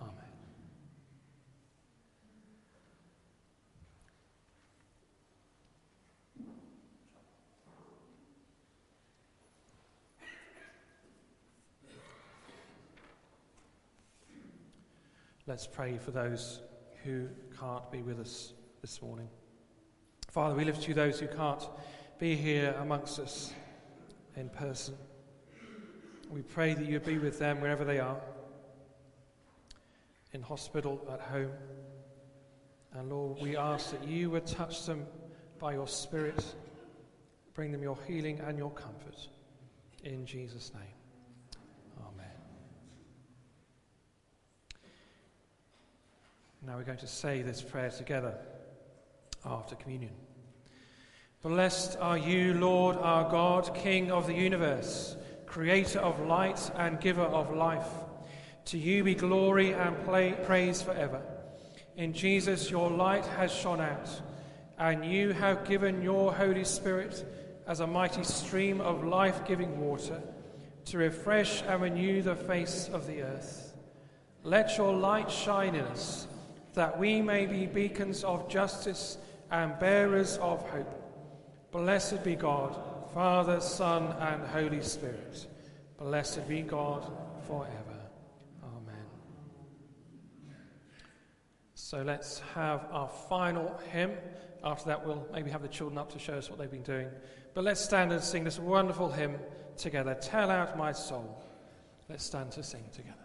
Amen. 0.00 0.14
Let's 15.46 15.66
pray 15.66 15.98
for 15.98 16.12
those 16.12 16.62
who 17.04 17.28
can't 17.58 17.90
be 17.90 18.02
with 18.02 18.18
us 18.18 18.54
this 18.80 19.00
morning. 19.02 19.28
Father, 20.30 20.54
we 20.54 20.64
lift 20.64 20.82
to 20.82 20.88
you 20.88 20.94
those 20.94 21.20
who 21.20 21.26
can't 21.28 21.62
be 22.18 22.34
here 22.34 22.74
amongst 22.80 23.18
us 23.18 23.52
in 24.36 24.48
person. 24.48 24.94
We 26.30 26.42
pray 26.42 26.74
that 26.74 26.86
you 26.86 26.98
be 27.00 27.18
with 27.18 27.38
them 27.38 27.60
wherever 27.60 27.84
they 27.84 28.00
are, 28.00 28.20
in 30.32 30.42
hospital, 30.42 31.06
at 31.12 31.20
home. 31.20 31.52
And 32.94 33.10
Lord, 33.10 33.40
we 33.40 33.56
ask 33.56 33.90
that 33.90 34.06
you 34.08 34.30
would 34.30 34.46
touch 34.46 34.86
them 34.86 35.06
by 35.58 35.74
your 35.74 35.86
Spirit, 35.86 36.44
bring 37.54 37.70
them 37.70 37.82
your 37.82 37.98
healing 38.06 38.40
and 38.40 38.58
your 38.58 38.70
comfort. 38.70 39.28
In 40.02 40.26
Jesus' 40.26 40.72
name. 40.74 41.03
Now 46.66 46.78
we're 46.78 46.84
going 46.84 46.98
to 46.98 47.06
say 47.06 47.42
this 47.42 47.60
prayer 47.60 47.90
together 47.90 48.34
after 49.44 49.74
communion. 49.74 50.12
Blessed 51.42 51.98
are 52.00 52.16
you, 52.16 52.54
Lord 52.54 52.96
our 52.96 53.30
God, 53.30 53.74
King 53.74 54.10
of 54.10 54.26
the 54.26 54.32
universe, 54.32 55.14
creator 55.44 55.98
of 55.98 56.26
light 56.26 56.70
and 56.76 56.98
giver 56.98 57.22
of 57.22 57.54
life. 57.54 57.88
To 58.66 58.78
you 58.78 59.04
be 59.04 59.14
glory 59.14 59.72
and 59.72 59.94
praise 60.06 60.80
forever. 60.80 61.20
In 61.98 62.14
Jesus, 62.14 62.70
your 62.70 62.90
light 62.90 63.26
has 63.26 63.52
shone 63.52 63.82
out, 63.82 64.08
and 64.78 65.04
you 65.04 65.32
have 65.32 65.68
given 65.68 66.00
your 66.00 66.32
Holy 66.32 66.64
Spirit 66.64 67.26
as 67.66 67.80
a 67.80 67.86
mighty 67.86 68.24
stream 68.24 68.80
of 68.80 69.04
life 69.04 69.46
giving 69.46 69.80
water 69.80 70.22
to 70.86 70.96
refresh 70.96 71.62
and 71.64 71.82
renew 71.82 72.22
the 72.22 72.36
face 72.36 72.88
of 72.90 73.06
the 73.06 73.20
earth. 73.20 73.74
Let 74.44 74.78
your 74.78 74.94
light 74.94 75.30
shine 75.30 75.74
in 75.74 75.84
us 75.84 76.26
that 76.74 76.98
we 76.98 77.22
may 77.22 77.46
be 77.46 77.66
beacons 77.66 78.24
of 78.24 78.48
justice 78.48 79.18
and 79.50 79.78
bearers 79.78 80.36
of 80.38 80.68
hope. 80.68 81.00
Blessed 81.70 82.22
be 82.22 82.36
God, 82.36 82.76
Father, 83.12 83.60
Son, 83.60 84.14
and 84.20 84.46
Holy 84.48 84.82
Spirit. 84.82 85.46
Blessed 85.98 86.46
be 86.48 86.62
God 86.62 87.10
forever. 87.46 88.00
Amen. 88.62 89.06
So 91.74 92.02
let's 92.02 92.40
have 92.54 92.86
our 92.90 93.08
final 93.08 93.80
hymn. 93.90 94.12
After 94.62 94.86
that, 94.86 95.06
we'll 95.06 95.26
maybe 95.32 95.50
have 95.50 95.62
the 95.62 95.68
children 95.68 95.98
up 95.98 96.12
to 96.12 96.18
show 96.18 96.34
us 96.34 96.48
what 96.48 96.58
they've 96.58 96.70
been 96.70 96.82
doing. 96.82 97.08
But 97.54 97.64
let's 97.64 97.80
stand 97.80 98.12
and 98.12 98.22
sing 98.22 98.44
this 98.44 98.58
wonderful 98.58 99.10
hymn 99.10 99.38
together. 99.76 100.16
Tell 100.20 100.50
out 100.50 100.76
my 100.76 100.92
soul. 100.92 101.44
Let's 102.08 102.24
stand 102.24 102.52
to 102.52 102.62
sing 102.62 102.84
together. 102.92 103.23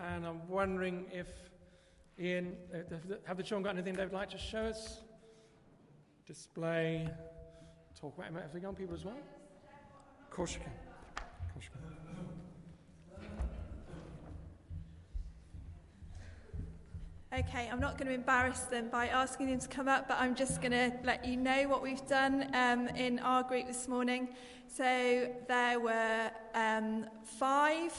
And 0.00 0.26
I'm 0.26 0.48
wondering 0.48 1.04
if 1.12 1.26
Ian, 2.18 2.56
uh, 2.72 2.78
have 3.24 3.36
the 3.36 3.42
children 3.42 3.62
got 3.62 3.74
anything 3.74 3.92
they'd 3.92 4.10
like 4.10 4.30
to 4.30 4.38
show 4.38 4.62
us? 4.62 5.00
Display, 6.26 7.06
talk 8.00 8.16
about. 8.16 8.32
Have 8.32 8.54
the 8.54 8.60
young 8.60 8.74
people 8.74 8.94
as 8.94 9.04
well? 9.04 9.18
Of 10.22 10.30
course 10.30 10.54
you 10.54 10.60
can. 10.60 10.72
Of 11.18 11.52
course 11.52 11.64
you 11.64 11.70
can. 11.72 11.80
Okay, 17.38 17.68
I'm 17.70 17.80
not 17.80 17.98
going 17.98 18.08
to 18.08 18.14
embarrass 18.14 18.60
them 18.60 18.88
by 18.88 19.08
asking 19.08 19.48
them 19.48 19.58
to 19.58 19.68
come 19.68 19.88
up, 19.88 20.08
but 20.08 20.16
I'm 20.18 20.34
just 20.34 20.62
going 20.62 20.72
to 20.72 20.90
let 21.04 21.26
you 21.26 21.36
know 21.36 21.68
what 21.68 21.82
we've 21.82 22.06
done 22.06 22.48
um, 22.54 22.88
in 22.96 23.18
our 23.18 23.42
group 23.42 23.66
this 23.66 23.88
morning. 23.88 24.28
So 24.74 25.30
there 25.48 25.78
were 25.78 26.30
um, 26.54 27.04
five 27.38 27.92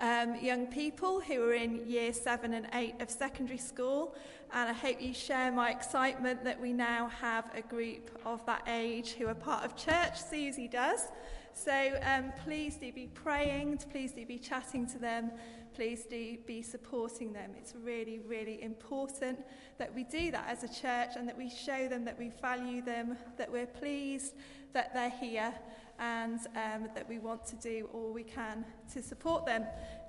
um, 0.00 0.36
young 0.36 0.66
people 0.66 1.20
who 1.20 1.42
are 1.42 1.54
in 1.54 1.88
year 1.88 2.12
seven 2.12 2.54
and 2.54 2.68
eight 2.74 3.00
of 3.00 3.10
secondary 3.10 3.58
school. 3.58 4.14
And 4.52 4.70
I 4.70 4.72
hope 4.72 5.00
you 5.00 5.12
share 5.12 5.52
my 5.52 5.70
excitement 5.70 6.44
that 6.44 6.60
we 6.60 6.72
now 6.72 7.08
have 7.08 7.50
a 7.54 7.62
group 7.62 8.10
of 8.24 8.44
that 8.46 8.62
age 8.66 9.12
who 9.12 9.26
are 9.26 9.34
part 9.34 9.64
of 9.64 9.76
church. 9.76 10.20
Susie 10.20 10.68
does. 10.68 11.08
So 11.52 11.98
um, 12.02 12.32
please 12.44 12.76
do 12.76 12.92
be 12.92 13.08
praying, 13.08 13.78
please 13.90 14.12
do 14.12 14.24
be 14.24 14.38
chatting 14.38 14.86
to 14.88 14.98
them, 14.98 15.32
please 15.74 16.04
do 16.04 16.38
be 16.46 16.62
supporting 16.62 17.32
them. 17.32 17.50
It's 17.58 17.74
really, 17.74 18.20
really 18.20 18.62
important 18.62 19.40
that 19.78 19.92
we 19.92 20.04
do 20.04 20.30
that 20.30 20.46
as 20.48 20.62
a 20.62 20.68
church 20.68 21.16
and 21.16 21.26
that 21.26 21.36
we 21.36 21.50
show 21.50 21.88
them 21.88 22.04
that 22.04 22.18
we 22.18 22.30
value 22.40 22.80
them, 22.80 23.16
that 23.36 23.50
we're 23.50 23.66
pleased 23.66 24.34
that 24.72 24.94
they're 24.94 25.10
here, 25.10 25.52
and 25.98 26.40
um, 26.54 26.88
that 26.94 27.08
we 27.08 27.18
want 27.18 27.44
to 27.46 27.56
do 27.56 27.88
all 27.92 28.12
we 28.12 28.22
can 28.22 28.64
to 28.92 29.02
support 29.02 29.44
them. 29.46 29.64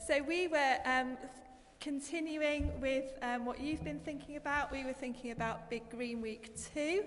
So 0.06 0.22
we 0.22 0.48
were 0.48 0.78
um, 0.86 1.18
continuing 1.80 2.80
with 2.82 3.12
um, 3.22 3.46
what 3.46 3.60
you've 3.60 3.84
been 3.84 4.00
thinking 4.00 4.36
about. 4.36 4.72
We 4.72 4.84
were 4.84 4.94
thinking 4.94 5.32
about 5.32 5.70
Big 5.70 5.90
Green 5.90 6.22
Week 6.22 6.52
2, 6.74 7.04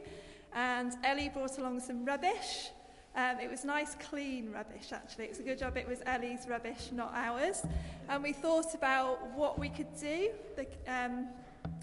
and 0.55 0.93
Ellie 1.05 1.28
brought 1.28 1.59
along 1.59 1.80
some 1.80 2.05
rubbish. 2.05 2.70
Um, 3.14 3.39
it 3.41 3.51
was 3.51 3.64
nice, 3.64 3.95
clean 3.97 4.51
rubbish, 4.53 4.91
actually. 4.91 5.24
It 5.24 5.30
was 5.30 5.41
a 5.41 5.43
good 5.43 5.59
job 5.59 5.76
it 5.76 5.87
was 5.87 5.99
Ellie's 6.07 6.47
rubbish, 6.49 6.89
not 6.93 7.12
ours. 7.14 7.62
And 8.09 8.22
we 8.22 8.33
thought 8.33 8.74
about 8.74 9.30
what 9.33 9.59
we 9.59 9.68
could 9.68 9.95
do. 10.01 10.30
The, 10.57 10.66
um, 10.89 11.28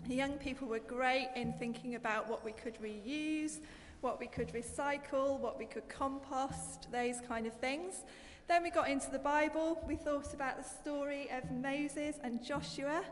the 0.07 0.15
young 0.15 0.33
people 0.33 0.67
were 0.67 0.79
great 0.79 1.29
in 1.35 1.53
thinking 1.53 1.93
about 1.93 2.27
what 2.27 2.43
we 2.43 2.51
could 2.51 2.81
reuse, 2.81 3.59
what 4.01 4.19
we 4.19 4.27
could 4.27 4.53
recycle, 4.53 5.39
what 5.39 5.57
we 5.59 5.65
could 5.65 5.87
compost, 5.89 6.91
those 6.91 7.15
kind 7.27 7.45
of 7.45 7.53
things. 7.53 8.03
Then 8.47 8.63
we 8.63 8.71
got 8.71 8.89
into 8.89 9.11
the 9.11 9.19
Bible. 9.19 9.83
We 9.87 9.95
thought 9.95 10.33
about 10.33 10.57
the 10.57 10.63
story 10.63 11.29
of 11.31 11.51
Moses 11.51 12.15
and 12.23 12.43
Joshua. 12.43 13.03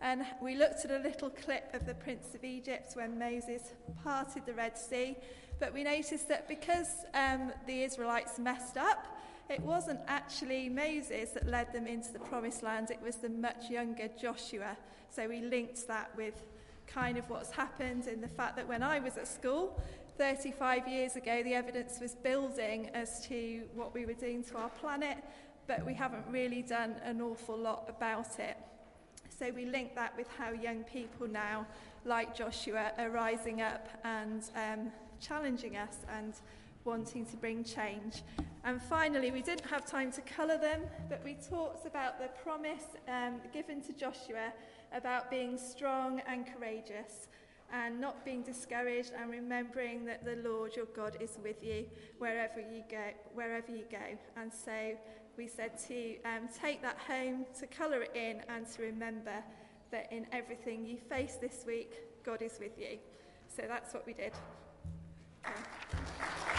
And 0.00 0.24
we 0.40 0.54
looked 0.54 0.84
at 0.84 0.90
a 0.90 0.98
little 0.98 1.30
clip 1.30 1.74
of 1.74 1.86
the 1.86 1.94
Prince 1.94 2.34
of 2.34 2.44
Egypt 2.44 2.92
when 2.94 3.18
Moses 3.18 3.72
parted 4.04 4.46
the 4.46 4.54
Red 4.54 4.78
Sea. 4.78 5.16
But 5.58 5.72
we 5.72 5.84
noticed 5.84 6.28
that 6.28 6.48
because 6.48 7.04
um, 7.14 7.52
the 7.66 7.82
Israelites 7.82 8.38
messed 8.38 8.76
up, 8.76 9.06
it 9.48 9.60
wasn't 9.60 10.00
actually 10.06 10.68
Moses 10.68 11.30
that 11.30 11.46
led 11.46 11.72
them 11.72 11.86
into 11.86 12.12
the 12.12 12.18
promised 12.18 12.62
land, 12.62 12.90
it 12.90 13.00
was 13.02 13.16
the 13.16 13.28
much 13.28 13.70
younger 13.70 14.08
Joshua. 14.20 14.76
So 15.10 15.28
we 15.28 15.40
linked 15.40 15.86
that 15.88 16.10
with 16.16 16.42
kind 16.86 17.16
of 17.16 17.28
what's 17.30 17.50
happened 17.50 18.06
in 18.06 18.20
the 18.20 18.28
fact 18.28 18.56
that 18.56 18.66
when 18.66 18.82
I 18.82 18.98
was 18.98 19.16
at 19.16 19.28
school, 19.28 19.80
35 20.18 20.88
years 20.88 21.16
ago, 21.16 21.42
the 21.42 21.54
evidence 21.54 22.00
was 22.00 22.14
building 22.14 22.88
as 22.94 23.26
to 23.26 23.64
what 23.74 23.92
we 23.92 24.06
were 24.06 24.14
doing 24.14 24.42
to 24.44 24.56
our 24.56 24.70
planet, 24.70 25.18
but 25.66 25.84
we 25.84 25.92
haven't 25.92 26.24
really 26.30 26.62
done 26.62 26.96
an 27.04 27.20
awful 27.20 27.56
lot 27.56 27.84
about 27.88 28.38
it. 28.38 28.56
So 29.38 29.50
we 29.54 29.66
link 29.66 29.94
that 29.94 30.16
with 30.16 30.28
how 30.38 30.52
young 30.52 30.84
people 30.84 31.28
now, 31.28 31.66
like 32.06 32.34
Joshua, 32.34 32.92
are 32.96 33.10
rising 33.10 33.60
up 33.60 33.88
and 34.04 34.42
um, 34.56 34.90
challenging 35.20 35.76
us 35.76 35.98
and 36.10 36.32
wanting 36.84 37.26
to 37.26 37.36
bring 37.36 37.62
change. 37.62 38.22
And 38.64 38.80
finally, 38.80 39.30
we 39.30 39.42
didn't 39.42 39.66
have 39.66 39.84
time 39.84 40.10
to 40.12 40.22
colour 40.22 40.56
them, 40.56 40.82
but 41.10 41.22
we 41.24 41.34
talked 41.34 41.86
about 41.86 42.18
the 42.18 42.28
promise 42.42 42.84
um, 43.06 43.34
given 43.52 43.82
to 43.82 43.92
Joshua 43.92 44.52
about 44.94 45.30
being 45.30 45.58
strong 45.58 46.22
and 46.26 46.46
courageous. 46.46 47.28
And 47.72 48.00
not 48.00 48.24
being 48.24 48.42
discouraged 48.42 49.12
and 49.20 49.30
remembering 49.30 50.04
that 50.04 50.24
the 50.24 50.36
Lord 50.48 50.76
your 50.76 50.86
God 50.86 51.16
is 51.20 51.38
with 51.42 51.62
you 51.62 51.86
wherever 52.18 52.60
you 52.60 52.82
go 52.90 53.10
wherever 53.34 53.70
you 53.70 53.84
go 53.90 54.18
and 54.36 54.52
so 54.52 54.96
we 55.36 55.46
said 55.46 55.78
to 55.88 56.16
um, 56.22 56.48
take 56.60 56.80
that 56.82 56.98
home 56.98 57.44
to 57.58 57.66
colour 57.66 58.02
it 58.02 58.12
in 58.14 58.42
and 58.48 58.66
to 58.72 58.82
remember 58.82 59.42
that 59.90 60.12
in 60.12 60.26
everything 60.32 60.84
you 60.86 60.96
face 60.96 61.36
this 61.40 61.64
week 61.66 61.92
God 62.24 62.42
is 62.42 62.58
with 62.58 62.78
you 62.78 62.98
so 63.48 63.62
that's 63.68 63.92
what 63.92 64.06
we 64.06 64.12
did 64.12 64.32
okay. 65.44 66.55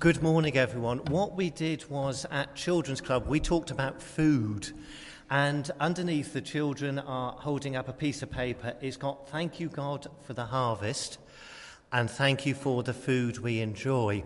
Good 0.00 0.22
morning, 0.22 0.56
everyone. 0.56 0.98
What 1.06 1.34
we 1.34 1.50
did 1.50 1.90
was 1.90 2.24
at 2.30 2.54
Children's 2.54 3.00
Club, 3.00 3.26
we 3.26 3.40
talked 3.40 3.72
about 3.72 4.00
food. 4.00 4.70
And 5.28 5.68
underneath, 5.80 6.32
the 6.32 6.40
children 6.40 7.00
are 7.00 7.32
holding 7.32 7.74
up 7.74 7.88
a 7.88 7.92
piece 7.92 8.22
of 8.22 8.30
paper. 8.30 8.74
It's 8.80 8.96
got 8.96 9.28
thank 9.28 9.58
you, 9.58 9.68
God, 9.68 10.06
for 10.22 10.34
the 10.34 10.44
harvest, 10.44 11.18
and 11.90 12.08
thank 12.08 12.46
you 12.46 12.54
for 12.54 12.84
the 12.84 12.94
food 12.94 13.38
we 13.38 13.58
enjoy. 13.58 14.22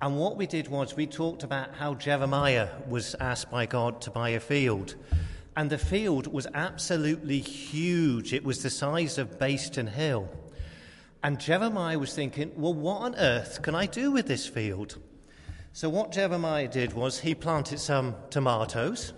And 0.00 0.16
what 0.16 0.36
we 0.36 0.46
did 0.46 0.68
was 0.68 0.94
we 0.94 1.08
talked 1.08 1.42
about 1.42 1.74
how 1.74 1.94
Jeremiah 1.94 2.68
was 2.88 3.16
asked 3.16 3.50
by 3.50 3.66
God 3.66 4.00
to 4.02 4.12
buy 4.12 4.28
a 4.28 4.40
field. 4.40 4.94
And 5.56 5.68
the 5.68 5.78
field 5.78 6.28
was 6.28 6.46
absolutely 6.54 7.40
huge, 7.40 8.32
it 8.32 8.44
was 8.44 8.62
the 8.62 8.70
size 8.70 9.18
of 9.18 9.36
Bayston 9.36 9.88
Hill. 9.88 10.28
And 11.22 11.40
Jeremiah 11.40 11.98
was 11.98 12.14
thinking, 12.14 12.52
well, 12.56 12.74
what 12.74 13.02
on 13.02 13.14
earth 13.16 13.62
can 13.62 13.74
I 13.74 13.86
do 13.86 14.12
with 14.12 14.26
this 14.26 14.46
field? 14.46 14.98
So, 15.72 15.88
what 15.88 16.12
Jeremiah 16.12 16.68
did 16.68 16.94
was 16.94 17.20
he 17.20 17.34
planted 17.34 17.78
some 17.78 18.14
tomatoes, 18.30 19.12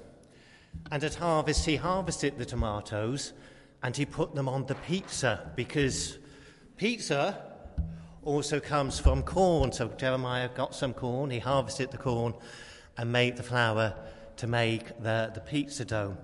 and 0.90 1.05
at 1.05 1.14
harvest, 1.14 1.64
he 1.66 1.76
harvested 1.76 2.38
the 2.38 2.44
tomatoes 2.44 3.32
and 3.82 3.96
he 3.96 4.05
put 4.05 4.34
them 4.34 4.49
on 4.49 4.66
the 4.66 4.74
pizza 4.74 5.53
because 5.55 6.18
pizza 6.76 7.40
also 8.24 8.59
comes 8.59 8.99
from 8.99 9.22
corn. 9.22 9.70
So, 9.70 9.88
Jeremiah 9.88 10.49
got 10.49 10.74
some 10.74 10.94
corn, 10.94 11.30
he 11.30 11.38
harvested 11.38 11.90
the 11.90 11.99
corn 11.99 12.34
and 12.96 13.12
made 13.12 13.36
the 13.36 13.42
flour 13.42 13.94
to 14.38 14.46
make 14.46 15.01
the, 15.01 15.30
the 15.34 15.40
pizza 15.40 15.84
dough. 15.84 16.16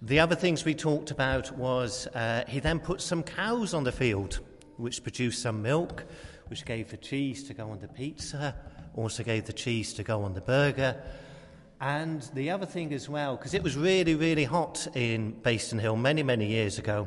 The 0.00 0.20
other 0.20 0.36
things 0.36 0.64
we 0.64 0.74
talked 0.74 1.10
about 1.10 1.56
was 1.58 2.06
uh, 2.08 2.44
he 2.48 2.60
then 2.60 2.78
put 2.78 3.00
some 3.00 3.22
cows 3.22 3.74
on 3.74 3.84
the 3.84 3.92
field 3.92 4.40
which 4.78 5.02
produced 5.02 5.42
some 5.42 5.60
milk, 5.60 6.04
which 6.46 6.64
gave 6.64 6.90
the 6.90 6.96
cheese 6.96 7.44
to 7.44 7.54
go 7.54 7.70
on 7.70 7.78
the 7.80 7.88
pizza, 7.88 8.54
also 8.94 9.22
gave 9.22 9.44
the 9.44 9.52
cheese 9.52 9.92
to 9.94 10.02
go 10.02 10.22
on 10.22 10.34
the 10.34 10.40
burger. 10.40 10.96
And 11.80 12.22
the 12.34 12.50
other 12.50 12.66
thing 12.66 12.92
as 12.92 13.08
well, 13.08 13.36
because 13.36 13.54
it 13.54 13.62
was 13.62 13.76
really, 13.76 14.14
really 14.14 14.44
hot 14.44 14.88
in 14.94 15.32
Bayston 15.42 15.78
Hill 15.78 15.96
many, 15.96 16.22
many 16.22 16.46
years 16.46 16.78
ago, 16.78 17.06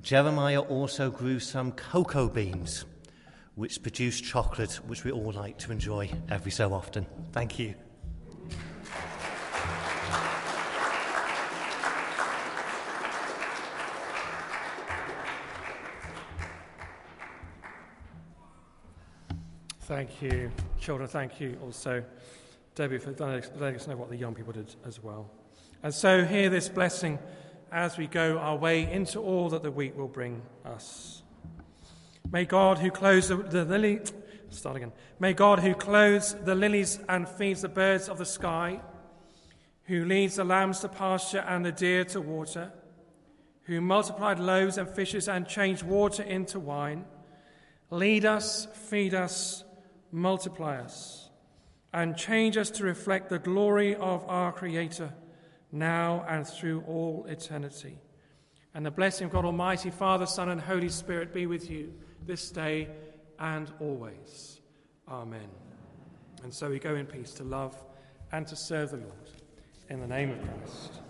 Jeremiah 0.00 0.60
also 0.60 1.10
grew 1.10 1.40
some 1.40 1.72
cocoa 1.72 2.28
beans, 2.28 2.84
which 3.56 3.82
produced 3.82 4.22
chocolate, 4.22 4.74
which 4.86 5.04
we 5.04 5.10
all 5.10 5.32
like 5.32 5.58
to 5.58 5.72
enjoy 5.72 6.10
every 6.30 6.52
so 6.52 6.72
often. 6.72 7.06
Thank 7.32 7.58
you. 7.58 7.74
Thank 19.90 20.22
you, 20.22 20.52
children. 20.78 21.08
Thank 21.08 21.40
you 21.40 21.58
also, 21.64 22.04
Debbie, 22.76 22.98
for 22.98 23.10
letting 23.10 23.74
us 23.74 23.88
know 23.88 23.96
what 23.96 24.08
the 24.08 24.16
young 24.16 24.36
people 24.36 24.52
did 24.52 24.72
as 24.86 25.02
well. 25.02 25.28
And 25.82 25.92
so, 25.92 26.24
hear 26.24 26.48
this 26.48 26.68
blessing 26.68 27.18
as 27.72 27.98
we 27.98 28.06
go 28.06 28.38
our 28.38 28.54
way 28.54 28.88
into 28.88 29.18
all 29.18 29.48
that 29.48 29.64
the 29.64 29.70
week 29.72 29.98
will 29.98 30.06
bring 30.06 30.42
us. 30.64 31.24
May 32.30 32.44
God, 32.44 32.78
who 32.78 32.92
clothes 32.92 33.30
the, 33.30 33.38
the 33.38 33.64
lily, 33.64 33.98
start 34.50 34.76
again. 34.76 34.92
May 35.18 35.32
God, 35.32 35.58
who 35.58 35.74
clothes 35.74 36.36
the 36.44 36.54
lilies 36.54 37.00
and 37.08 37.28
feeds 37.28 37.62
the 37.62 37.68
birds 37.68 38.08
of 38.08 38.16
the 38.16 38.24
sky, 38.24 38.80
who 39.86 40.04
leads 40.04 40.36
the 40.36 40.44
lambs 40.44 40.78
to 40.80 40.88
pasture 40.88 41.44
and 41.48 41.64
the 41.64 41.72
deer 41.72 42.04
to 42.04 42.20
water, 42.20 42.70
who 43.64 43.80
multiplied 43.80 44.38
loaves 44.38 44.78
and 44.78 44.88
fishes 44.88 45.28
and 45.28 45.48
changed 45.48 45.82
water 45.82 46.22
into 46.22 46.60
wine, 46.60 47.06
lead 47.90 48.24
us, 48.24 48.68
feed 48.72 49.14
us 49.14 49.64
multiply 50.12 50.78
us, 50.78 51.30
and 51.92 52.16
change 52.16 52.56
us 52.56 52.70
to 52.70 52.84
reflect 52.84 53.28
the 53.28 53.38
glory 53.38 53.94
of 53.96 54.24
our 54.28 54.52
Creator 54.52 55.12
now 55.72 56.24
and 56.28 56.46
through 56.46 56.84
all 56.86 57.26
eternity. 57.28 57.98
And 58.74 58.86
the 58.86 58.90
blessing 58.90 59.26
of 59.26 59.32
God 59.32 59.44
Almighty, 59.44 59.90
Father, 59.90 60.26
Son, 60.26 60.48
and 60.48 60.60
Holy 60.60 60.88
Spirit 60.88 61.34
be 61.34 61.46
with 61.46 61.70
you 61.70 61.92
this 62.26 62.50
day 62.50 62.88
and 63.38 63.70
always. 63.80 64.60
Amen. 65.08 65.48
And 66.44 66.54
so 66.54 66.70
we 66.70 66.78
go 66.78 66.94
in 66.94 67.06
peace 67.06 67.32
to 67.34 67.44
love 67.44 67.76
and 68.32 68.46
to 68.46 68.56
serve 68.56 68.92
the 68.92 68.98
Lord. 68.98 69.30
In 69.88 70.00
the 70.00 70.06
name 70.06 70.30
of 70.30 70.38
Christ. 70.40 71.00